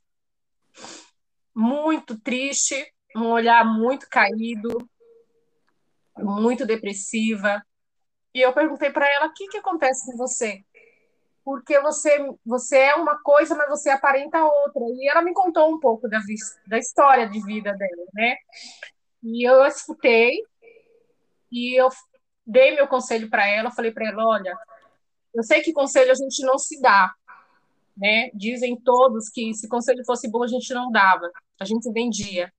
[1.56, 2.76] Muito triste,
[3.16, 4.90] um olhar muito caído,
[6.18, 7.62] muito depressiva.
[8.34, 10.64] E eu perguntei para ela: o que, que acontece com você?
[11.44, 14.82] Porque você, você é uma coisa, mas você aparenta outra.
[14.84, 16.20] E ela me contou um pouco da,
[16.68, 18.36] da história de vida dela, né?
[19.24, 20.44] E eu escutei
[21.52, 21.90] e eu
[22.46, 23.72] dei meu conselho para ela.
[23.72, 24.58] Falei para ela: olha,
[25.38, 27.14] eu sei que conselho a gente não se dá,
[27.96, 28.32] né?
[28.34, 32.52] Dizem todos que se conselho fosse bom a gente não dava, a gente vendia.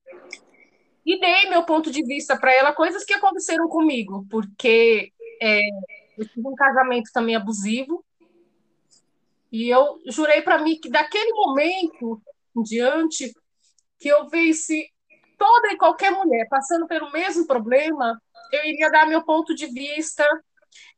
[1.04, 5.12] E dei meu ponto de vista para ela, coisas que aconteceram comigo, porque
[5.42, 5.60] é,
[6.16, 8.04] eu tive um casamento também abusivo,
[9.50, 12.22] e eu jurei para mim que daquele momento
[12.56, 13.32] em diante,
[13.98, 14.88] que eu visse
[15.36, 18.20] toda e qualquer mulher passando pelo mesmo problema,
[18.52, 20.24] eu iria dar meu ponto de vista,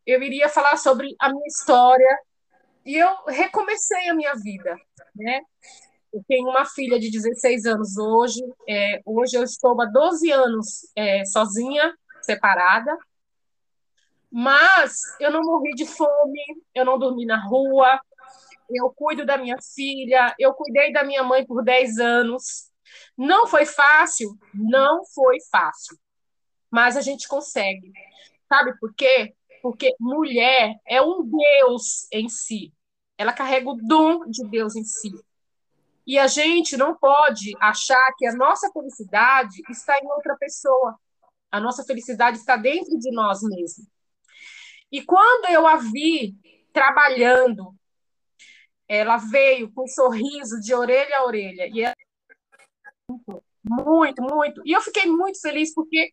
[0.06, 2.18] eu iria falar sobre a minha história,
[2.84, 4.76] e eu recomecei a minha vida,
[5.14, 5.40] né?
[6.12, 10.90] Eu tenho uma filha de 16 anos hoje, é, hoje eu estou há 12 anos
[10.96, 12.96] é, sozinha, separada,
[14.30, 16.40] mas eu não morri de fome,
[16.74, 18.00] eu não dormi na rua,
[18.70, 22.70] eu cuido da minha filha, eu cuidei da minha mãe por 10 anos.
[23.16, 24.36] Não foi fácil?
[24.54, 25.98] Não foi fácil.
[26.70, 27.92] Mas a gente consegue.
[28.48, 29.34] Sabe por quê?
[29.62, 32.72] Porque mulher é um Deus em si.
[33.18, 35.12] Ela carrega o dom de Deus em si.
[36.06, 40.98] E a gente não pode achar que a nossa felicidade está em outra pessoa.
[41.50, 43.86] A nossa felicidade está dentro de nós mesmos.
[44.90, 46.34] E quando eu a vi
[46.72, 47.74] trabalhando,
[48.88, 51.68] ela veio com um sorriso de orelha a orelha.
[51.72, 51.94] E ela...
[53.62, 54.62] Muito, muito.
[54.64, 56.12] E eu fiquei muito feliz porque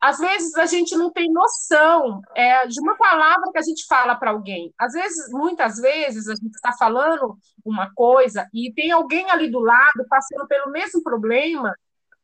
[0.00, 4.14] às vezes a gente não tem noção é, de uma palavra que a gente fala
[4.14, 4.72] para alguém.
[4.78, 9.58] Às vezes, muitas vezes, a gente está falando uma coisa e tem alguém ali do
[9.58, 11.74] lado passando pelo mesmo problema,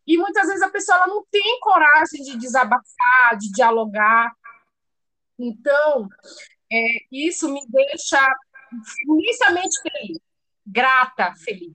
[0.07, 4.33] e muitas vezes a pessoa ela não tem coragem de desabafar, de dialogar.
[5.39, 6.09] Então,
[6.71, 8.21] é, isso me deixa
[9.09, 10.19] imensamente feliz,
[10.67, 11.73] grata, feliz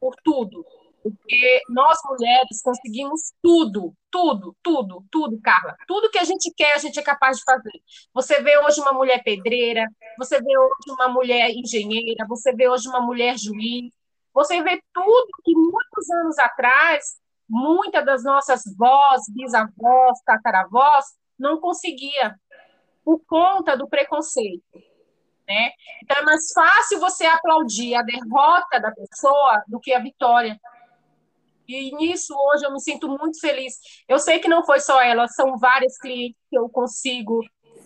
[0.00, 0.64] por tudo.
[1.02, 5.76] Porque nós mulheres conseguimos tudo, tudo, tudo, tudo, Carla.
[5.86, 7.82] Tudo que a gente quer, a gente é capaz de fazer.
[8.14, 9.84] Você vê hoje uma mulher pedreira,
[10.16, 13.92] você vê hoje uma mulher engenheira, você vê hoje uma mulher juiz,
[14.32, 17.16] você vê tudo que muitos anos atrás,
[17.48, 21.04] muitas das nossas vós, bisavós, tataravós,
[21.38, 22.34] não conseguia,
[23.04, 24.62] por conta do preconceito.
[25.46, 25.70] Né?
[26.02, 30.58] Então é mais fácil você aplaudir a derrota da pessoa do que a vitória.
[31.78, 33.74] E nisso hoje eu me sinto muito feliz.
[34.08, 37.40] Eu sei que não foi só ela, são várias clientes que eu consigo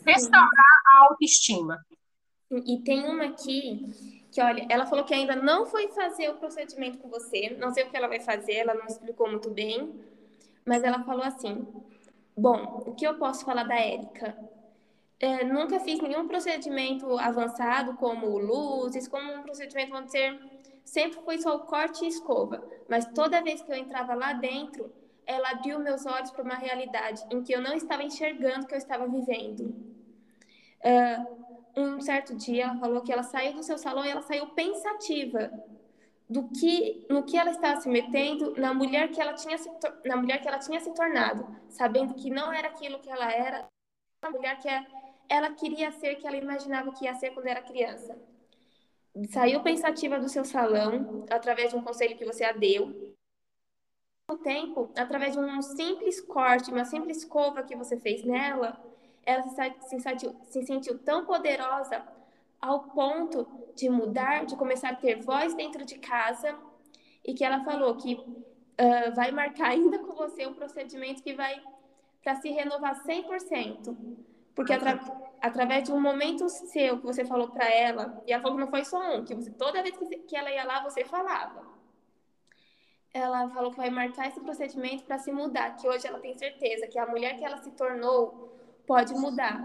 [0.04, 1.78] restaurar a autoestima.
[2.50, 6.98] E tem uma aqui que, olha, ela falou que ainda não foi fazer o procedimento
[6.98, 9.98] com você, não sei o que ela vai fazer, ela não explicou muito bem,
[10.64, 11.66] mas ela falou assim:
[12.36, 14.36] Bom, o que eu posso falar da Érica?
[15.18, 20.38] É, nunca fiz nenhum procedimento avançado, como luzes, como um procedimento, vamos dizer,
[20.86, 22.66] sempre foi só o corte e escova.
[22.88, 24.90] Mas toda vez que eu entrava lá dentro,
[25.26, 28.78] ela abriu meus olhos para uma realidade em que eu não estava enxergando que eu
[28.78, 29.74] estava vivendo.
[30.80, 34.46] Uh, um certo dia, ela falou que ela saiu do seu salão e ela saiu
[34.50, 35.52] pensativa
[36.28, 39.70] do que no que ela estava se metendo na mulher que ela tinha se,
[40.04, 43.68] na mulher que ela tinha se tornado, sabendo que não era aquilo que ela era,
[44.22, 44.86] a mulher que é
[45.28, 48.16] ela queria ser que ela imaginava que ia ser quando era criança.
[49.30, 53.14] Saiu pensativa do seu salão através de um conselho que você a deu.
[54.28, 58.78] No tempo, através de um simples corte, uma simples escova que você fez nela,
[59.24, 62.04] ela se sentiu, se sentiu tão poderosa
[62.60, 66.58] ao ponto de mudar, de começar a ter voz dentro de casa
[67.24, 71.62] e que ela falou que uh, vai marcar ainda com você um procedimento que vai
[72.22, 73.96] para se renovar 100%.
[74.56, 74.98] Porque atra
[75.40, 78.70] através de um momento seu que você falou para ela, e ela falou que não
[78.70, 81.62] foi só um, que você, toda vez que, que ela ia lá, você falava.
[83.12, 86.86] Ela falou que vai marcar esse procedimento para se mudar, que hoje ela tem certeza
[86.86, 89.62] que a mulher que ela se tornou pode mudar,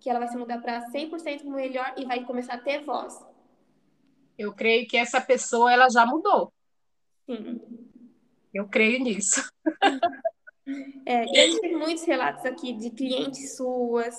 [0.00, 3.22] que ela vai se mudar para 100% melhor e vai começar a ter voz.
[4.38, 6.50] Eu creio que essa pessoa ela já mudou.
[7.26, 7.60] Sim.
[8.52, 9.48] Eu creio nisso.
[11.06, 14.14] É, e gente tem muitos relatos aqui de clientes suas,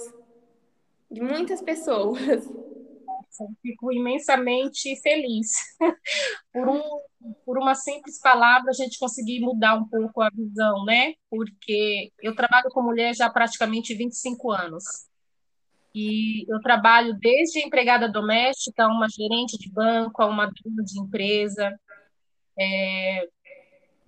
[1.10, 2.46] de muitas pessoas.
[3.40, 5.52] Eu fico imensamente feliz
[6.52, 6.82] por, um,
[7.46, 11.14] por uma simples palavra a gente conseguir mudar um pouco a visão, né?
[11.30, 14.84] Porque eu trabalho com mulher já há praticamente 25 anos.
[15.96, 21.74] E eu trabalho desde empregada doméstica, uma gerente de banco, a uma dona de empresa.
[22.60, 23.28] É,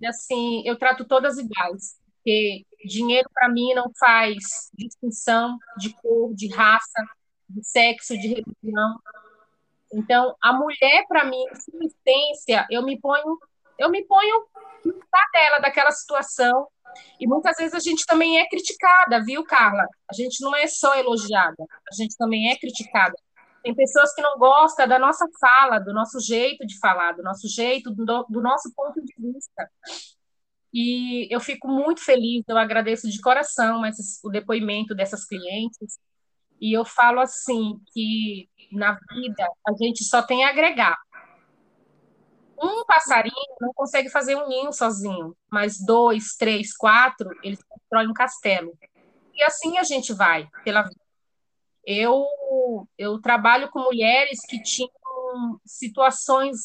[0.00, 6.34] e assim, eu trato todas iguais porque dinheiro para mim não faz distinção de cor,
[6.34, 7.04] de raça,
[7.48, 8.98] de sexo, de religião.
[9.92, 11.44] Então, a mulher para mim,
[11.74, 13.38] em essência, eu me ponho,
[13.78, 14.46] eu me ponho
[14.84, 16.66] lugar dela daquela situação.
[17.20, 19.86] E muitas vezes a gente também é criticada, viu, Carla?
[20.10, 23.14] A gente não é só elogiada, a gente também é criticada.
[23.62, 27.48] Tem pessoas que não gostam da nossa fala, do nosso jeito de falar, do nosso
[27.48, 29.70] jeito, do, do nosso ponto de vista.
[30.74, 36.00] E eu fico muito feliz, eu agradeço de coração esses, o depoimento dessas clientes.
[36.60, 40.98] E eu falo assim que na vida a gente só tem a agregar.
[42.60, 48.12] Um passarinho não consegue fazer um ninho sozinho, mas dois, três, quatro, eles constroem um
[48.12, 48.76] castelo.
[49.32, 51.04] E assim a gente vai pela vida.
[51.86, 52.26] Eu,
[52.98, 54.90] eu trabalho com mulheres que tinham
[55.64, 56.56] situações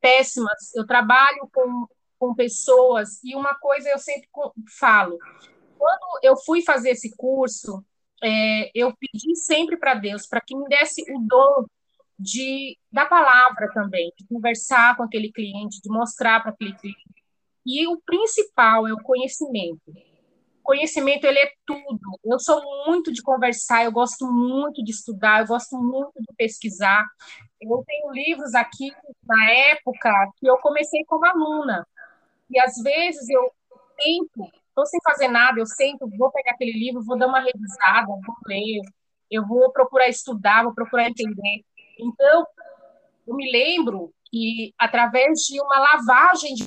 [0.00, 0.74] péssimas.
[0.74, 1.86] Eu trabalho com,
[2.18, 4.28] com pessoas, e uma coisa eu sempre
[4.78, 5.18] falo:
[5.78, 7.84] quando eu fui fazer esse curso,
[8.22, 11.66] é, eu pedi sempre para Deus para que me desse o dom
[12.18, 17.04] de da palavra também, de conversar com aquele cliente, de mostrar para aquele cliente.
[17.64, 19.92] E o principal é o conhecimento.
[20.62, 22.18] Conhecimento ele é tudo.
[22.24, 27.04] Eu sou muito de conversar, eu gosto muito de estudar, eu gosto muito de pesquisar.
[27.60, 28.90] Eu tenho livros aqui
[29.22, 31.86] na época que eu comecei como aluna.
[32.50, 33.50] E às vezes eu
[33.96, 38.06] tento, estou sem fazer nada, eu sento, vou pegar aquele livro, vou dar uma revisada,
[38.06, 38.80] vou ler,
[39.30, 41.64] eu vou procurar estudar, vou procurar entender.
[41.98, 42.46] Então,
[43.26, 46.66] eu me lembro que através de uma lavagem de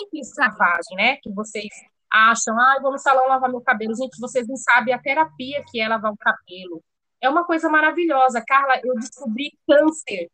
[0.00, 1.68] simples lavagem, né, que vocês
[2.10, 3.94] acham, ah, vou no salão lavar meu cabelo.
[3.94, 6.82] Gente, vocês não sabem a terapia que é lavar o cabelo.
[7.20, 8.42] É uma coisa maravilhosa.
[8.46, 10.28] Carla, eu descobri câncer.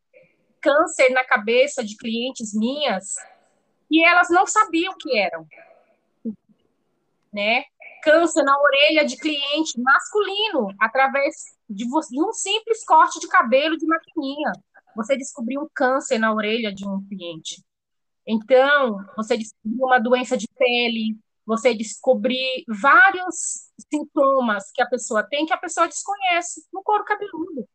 [0.61, 3.15] Câncer na cabeça de clientes minhas
[3.91, 5.47] e elas não sabiam o que eram.
[7.33, 7.65] Né?
[8.03, 11.35] Câncer na orelha de cliente masculino através
[11.69, 14.53] de, de um simples corte de cabelo de maquininha.
[14.95, 17.63] Você descobriu um câncer na orelha de um cliente.
[18.27, 21.17] Então, você descobriu uma doença de pele,
[21.47, 27.69] você descobrir vários sintomas que a pessoa tem que a pessoa desconhece no couro cabeludo,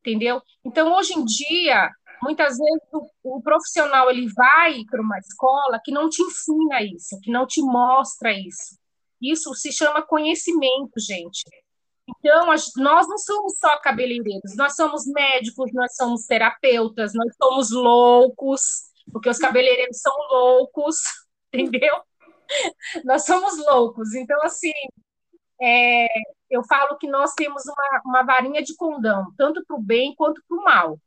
[0.00, 0.40] entendeu?
[0.64, 1.90] Então, hoje em dia,
[2.22, 7.18] muitas vezes o, o profissional ele vai para uma escola que não te ensina isso,
[7.22, 8.78] que não te mostra isso.
[9.20, 11.42] Isso se chama conhecimento, gente.
[12.08, 18.60] Então, nós não somos só cabeleireiros, nós somos médicos, nós somos terapeutas, nós somos loucos,
[19.12, 20.96] porque os cabeleireiros são loucos,
[21.52, 22.02] entendeu?
[23.04, 24.14] nós somos loucos.
[24.14, 24.72] Então, assim,
[25.60, 26.06] é,
[26.50, 30.42] eu falo que nós temos uma, uma varinha de condão, tanto para o bem quanto
[30.48, 30.98] para o mal.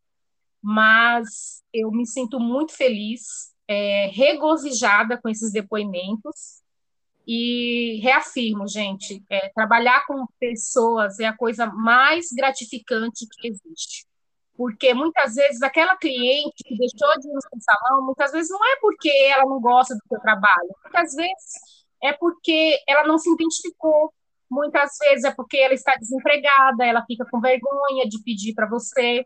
[0.64, 6.64] Mas eu me sinto muito feliz, é, regozijada com esses depoimentos
[7.28, 14.06] e reafirmo, gente, é, trabalhar com pessoas é a coisa mais gratificante que existe.
[14.56, 18.64] Porque muitas vezes aquela cliente que deixou de ir no seu salão, muitas vezes não
[18.66, 23.32] é porque ela não gosta do seu trabalho, muitas vezes é porque ela não se
[23.32, 24.14] identificou,
[24.52, 29.26] muitas vezes é porque ela está desempregada, ela fica com vergonha de pedir para você.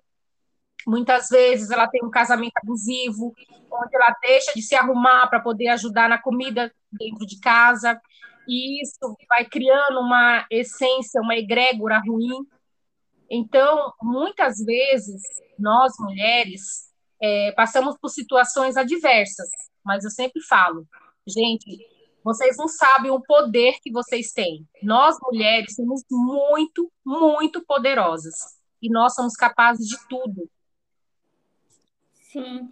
[0.85, 3.33] Muitas vezes ela tem um casamento abusivo,
[3.71, 7.99] onde ela deixa de se arrumar para poder ajudar na comida dentro de casa,
[8.47, 12.45] e isso vai criando uma essência, uma egrégora ruim.
[13.29, 15.21] Então, muitas vezes,
[15.59, 16.87] nós mulheres
[17.21, 19.49] é, passamos por situações adversas,
[19.83, 20.87] mas eu sempre falo,
[21.27, 21.65] gente,
[22.23, 24.65] vocês não sabem o poder que vocês têm.
[24.81, 28.33] Nós mulheres somos muito, muito poderosas
[28.81, 30.49] e nós somos capazes de tudo.
[32.43, 32.69] Sim.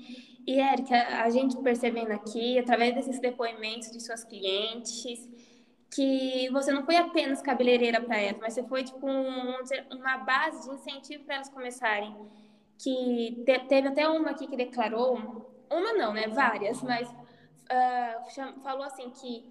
[0.47, 5.27] E, Érica, a gente percebendo aqui, através desses depoimentos de suas clientes,
[5.93, 9.55] que você não foi apenas cabeleireira para elas, mas você foi tipo um,
[9.91, 12.15] uma base de incentivo para elas começarem.
[12.77, 15.15] Que te, teve até uma aqui que declarou,
[15.71, 16.27] uma não, né?
[16.27, 19.43] Várias, mas uh, falou assim que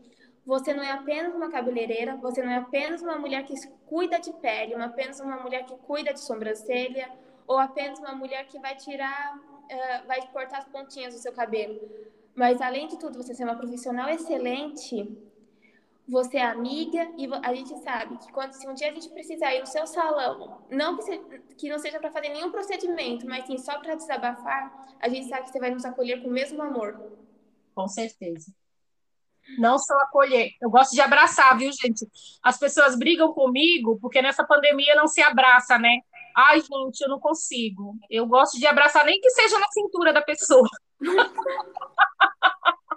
[0.47, 3.55] você não é apenas uma cabeleireira, você não é apenas uma mulher que
[3.87, 7.11] cuida de pele, uma apenas uma mulher que cuida de sobrancelha,
[7.47, 11.81] ou apenas uma mulher que vai tirar uh, vai cortar as pontinhas do seu cabelo.
[12.35, 15.17] Mas, além de tudo, você ser uma profissional excelente,
[16.07, 19.55] você é amiga e a gente sabe que quando se um dia a gente precisar
[19.55, 20.99] ir no seu salão, não
[21.57, 25.45] que não seja para fazer nenhum procedimento, mas sim só para desabafar, a gente sabe
[25.45, 27.01] que você vai nos acolher com o mesmo amor.
[27.75, 28.53] Com certeza.
[29.59, 32.07] Não só acolher, eu gosto de abraçar, viu, gente?
[32.43, 36.01] As pessoas brigam comigo porque nessa pandemia não se abraça, né?
[36.37, 37.97] Ai, gente, eu não consigo.
[38.11, 40.69] Eu gosto de abraçar, nem que seja na cintura da pessoa.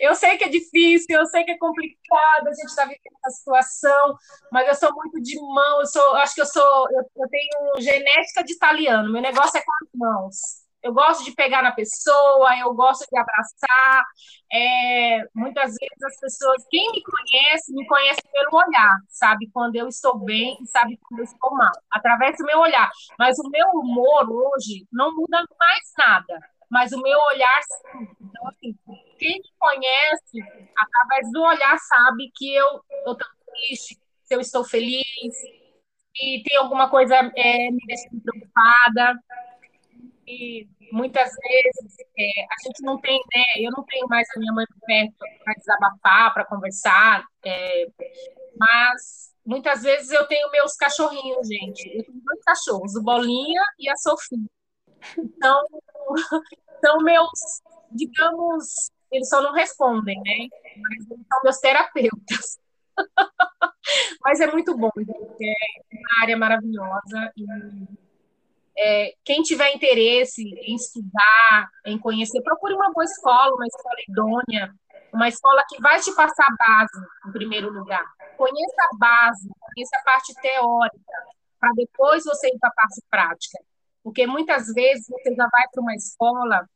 [0.00, 3.36] eu sei que é difícil, eu sei que é complicado, a gente está vivendo essa
[3.36, 4.16] situação,
[4.50, 7.80] mas eu sou muito de mão, eu sou, acho que eu sou, eu, eu tenho
[7.80, 10.59] genética de italiano, meu negócio é com as mãos.
[10.82, 14.04] Eu gosto de pegar na pessoa, eu gosto de abraçar.
[14.52, 19.86] É, muitas vezes as pessoas, quem me conhece, me conhece pelo olhar, sabe quando eu
[19.88, 22.90] estou bem e sabe quando eu estou mal, através do meu olhar.
[23.18, 28.08] Mas o meu humor hoje não muda mais nada, mas o meu olhar sim.
[28.20, 28.74] Então, assim,
[29.18, 30.40] quem me conhece,
[30.76, 35.04] através do olhar, sabe que eu estou triste, se eu estou feliz,
[36.16, 39.18] e tem alguma coisa é, me deixando preocupada.
[40.30, 43.44] E muitas vezes é, a gente não tem, né?
[43.56, 47.86] Eu não tenho mais a minha mãe perto para desabafar, para conversar, é,
[48.56, 51.88] mas muitas vezes eu tenho meus cachorrinhos, gente.
[51.96, 54.38] Eu tenho dois cachorros, o Bolinha e a Sofia.
[55.18, 55.64] Então,
[56.84, 57.60] são meus,
[57.90, 60.46] digamos, eles só não respondem, né?
[60.76, 62.60] Mas eles são meus terapeutas.
[64.22, 65.44] Mas é muito bom, gente.
[65.44, 67.32] É uma área maravilhosa.
[67.36, 68.09] E
[68.82, 74.74] é, quem tiver interesse em estudar, em conhecer, procure uma boa escola, uma escola idônea,
[75.12, 78.04] uma escola que vai te passar a base, em primeiro lugar.
[78.38, 81.12] Conheça a base, conheça a parte teórica,
[81.58, 83.58] para depois você ir para a parte prática.
[84.02, 86.66] Porque muitas vezes você já vai para uma escola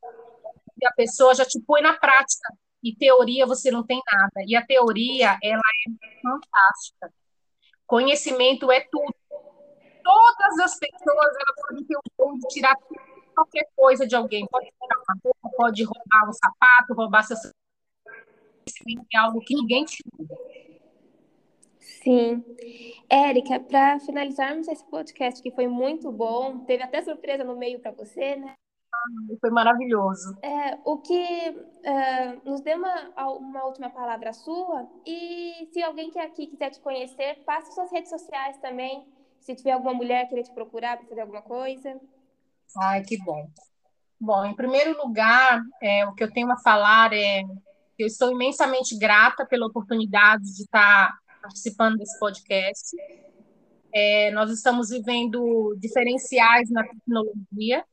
[0.81, 2.53] e a pessoa já te põe na prática,
[2.83, 4.45] e teoria você não tem nada.
[4.47, 7.11] E a teoria, ela é fantástica.
[7.87, 9.15] Conhecimento é tudo.
[10.05, 12.77] Todas as pessoas, elas podem ter o dom de tirar
[13.35, 14.47] qualquer coisa de alguém.
[14.47, 17.37] Pode tirar uma roupa, pode roubar um sapato, roubar seu
[19.13, 20.11] é algo que ninguém tira.
[21.79, 22.45] Sim.
[23.09, 27.93] Érica, para finalizarmos esse podcast que foi muito bom, teve até surpresa no meio para
[27.93, 28.55] você, né?
[29.41, 30.37] foi maravilhoso.
[30.43, 36.19] É, o que uh, nos dê uma, uma última palavra sua e se alguém que
[36.19, 39.07] aqui quiser te conhecer, passe suas redes sociais também.
[39.45, 42.01] Se tiver alguma mulher querer te procurar para fazer alguma coisa.
[42.79, 43.47] Ai, que bom.
[44.19, 47.43] Bom, em primeiro lugar, é, o que eu tenho a falar é
[47.95, 52.97] que eu estou imensamente grata pela oportunidade de estar participando desse podcast.
[53.93, 57.85] É, nós estamos vivendo diferenciais na tecnologia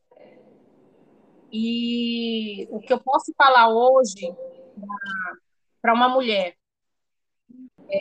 [1.52, 4.34] e o que eu posso falar hoje
[5.82, 6.56] para uma mulher
[7.89, 7.99] é,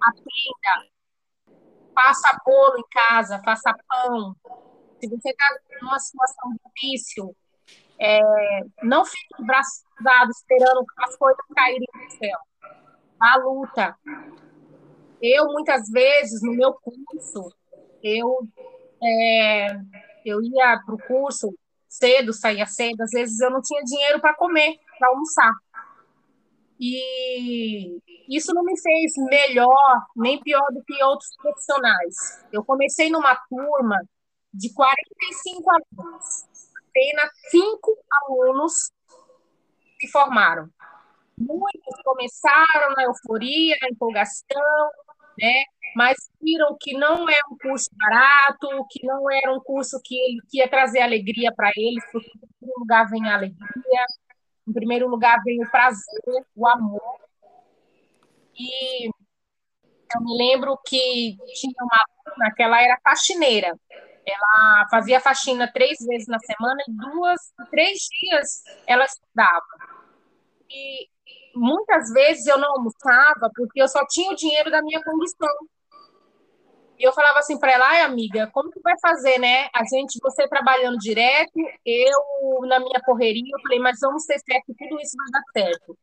[0.00, 0.95] aprenda,
[1.96, 4.36] faça bolo em casa, faça pão.
[5.00, 5.46] Se você está
[5.80, 7.34] numa situação difícil,
[7.98, 8.20] é,
[8.82, 12.38] não fique cruzados esperando as coisas caírem do céu.
[13.18, 13.96] A luta.
[15.22, 17.50] Eu, muitas vezes, no meu curso,
[18.02, 18.46] eu,
[19.02, 19.68] é,
[20.24, 21.54] eu ia para o curso
[21.88, 25.52] cedo, saía cedo, às vezes eu não tinha dinheiro para comer, para almoçar.
[26.78, 27.98] E
[28.28, 32.44] isso não me fez melhor nem pior do que outros profissionais.
[32.52, 34.00] Eu comecei numa turma
[34.52, 36.44] de 45 alunos.
[36.88, 38.90] Apenas cinco alunos
[40.00, 40.68] se formaram.
[41.38, 44.90] Muitos começaram na euforia, na empolgação,
[45.38, 45.64] né?
[45.96, 50.42] mas viram que não é um curso barato, que não era um curso que, ele,
[50.46, 52.30] que ia trazer alegria para eles, porque
[52.62, 54.04] em lugar vem alegria,
[54.66, 57.20] em primeiro lugar vem o prazer, o amor.
[58.58, 63.78] E eu me lembro que tinha uma aluna que ela era faxineira.
[64.26, 67.40] Ela fazia faxina três vezes na semana e duas,
[67.70, 69.62] três dias ela estudava.
[70.68, 71.08] E
[71.54, 75.48] muitas vezes eu não almoçava porque eu só tinha o dinheiro da minha condição.
[76.98, 79.68] E eu falava assim para ela, ai amiga, como que vai fazer, né?
[79.74, 81.52] A gente, você trabalhando direto,
[81.84, 85.98] eu na minha correria, eu falei, mas vamos ter que tudo isso vai dar certo.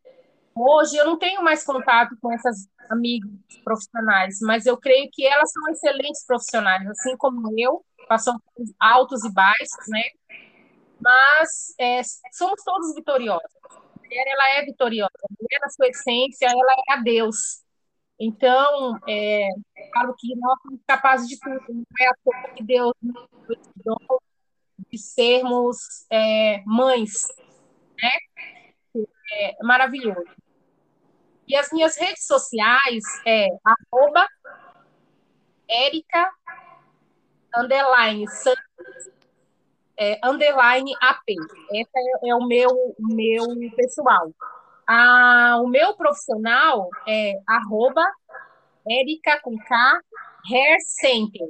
[0.55, 3.31] Hoje eu não tenho mais contato com essas amigas
[3.63, 8.39] profissionais, mas eu creio que elas são excelentes profissionais, assim como eu, passam
[8.79, 10.03] altos e baixos, né?
[10.99, 13.43] Mas é, somos todos vitoriosos.
[13.71, 15.11] A mulher, ela é vitoriosa.
[15.23, 17.62] A mulher, na sua essência, ela é a Deus.
[18.19, 19.47] Então, é,
[19.93, 23.27] falo que nós somos capazes de tudo, não é a toa que Deus nos
[23.75, 23.95] deu
[24.89, 27.27] de sermos é, mães,
[28.01, 29.03] né?
[29.33, 30.29] É maravilhoso.
[31.47, 34.27] E as minhas redes sociais é arroba
[35.67, 36.31] Erika
[37.55, 38.25] underline
[39.97, 41.23] é, underline AP.
[41.71, 43.45] Esse é, é o meu, meu
[43.75, 44.31] pessoal.
[44.87, 48.05] Ah, o meu profissional é arroba
[48.87, 49.99] Erika com K,
[50.51, 51.47] Hair Center.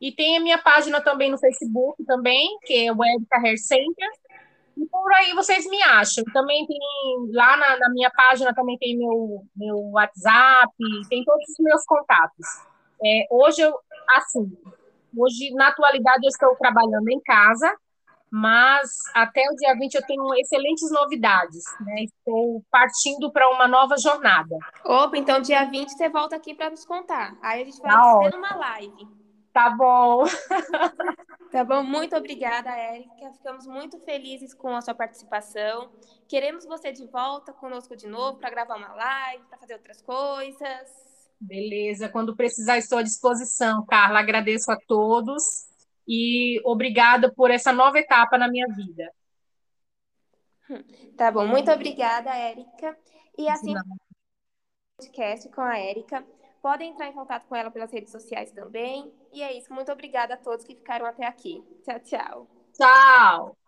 [0.00, 4.08] E tem a minha página também no Facebook, também, que é o Erika Hair Center.
[4.76, 6.22] E por aí vocês me acham.
[6.32, 6.78] Também tem
[7.32, 10.72] lá na, na, minha página também tem meu, meu WhatsApp,
[11.08, 12.46] tem todos os meus contatos.
[13.02, 13.74] É, hoje eu,
[14.10, 14.54] assim,
[15.16, 17.74] hoje na atualidade eu estou trabalhando em casa,
[18.30, 22.04] mas até o dia 20 eu tenho excelentes novidades, né?
[22.04, 24.56] Estou partindo para uma nova jornada.
[24.84, 27.36] Opa, então dia 20 você volta aqui para nos contar.
[27.40, 29.08] Aí a gente vai tá fazer uma live.
[29.52, 30.24] Tá bom.
[31.50, 33.32] tá bom, muito obrigada, Érica.
[33.32, 35.90] Ficamos muito felizes com a sua participação.
[36.28, 41.06] Queremos você de volta conosco de novo para gravar uma live, para fazer outras coisas.
[41.40, 44.18] Beleza, quando precisar estou à disposição, Carla.
[44.18, 45.74] Agradeço a todos
[46.06, 49.12] e obrigada por essa nova etapa na minha vida.
[51.16, 52.96] Tá bom, muito obrigada, Érica.
[53.38, 53.74] E assim,
[54.96, 56.26] podcast com a Érica.
[56.60, 59.12] Podem entrar em contato com ela pelas redes sociais também.
[59.32, 59.72] E é isso.
[59.72, 61.62] Muito obrigada a todos que ficaram até aqui.
[61.84, 62.48] Tchau, tchau.
[62.72, 63.65] Tchau.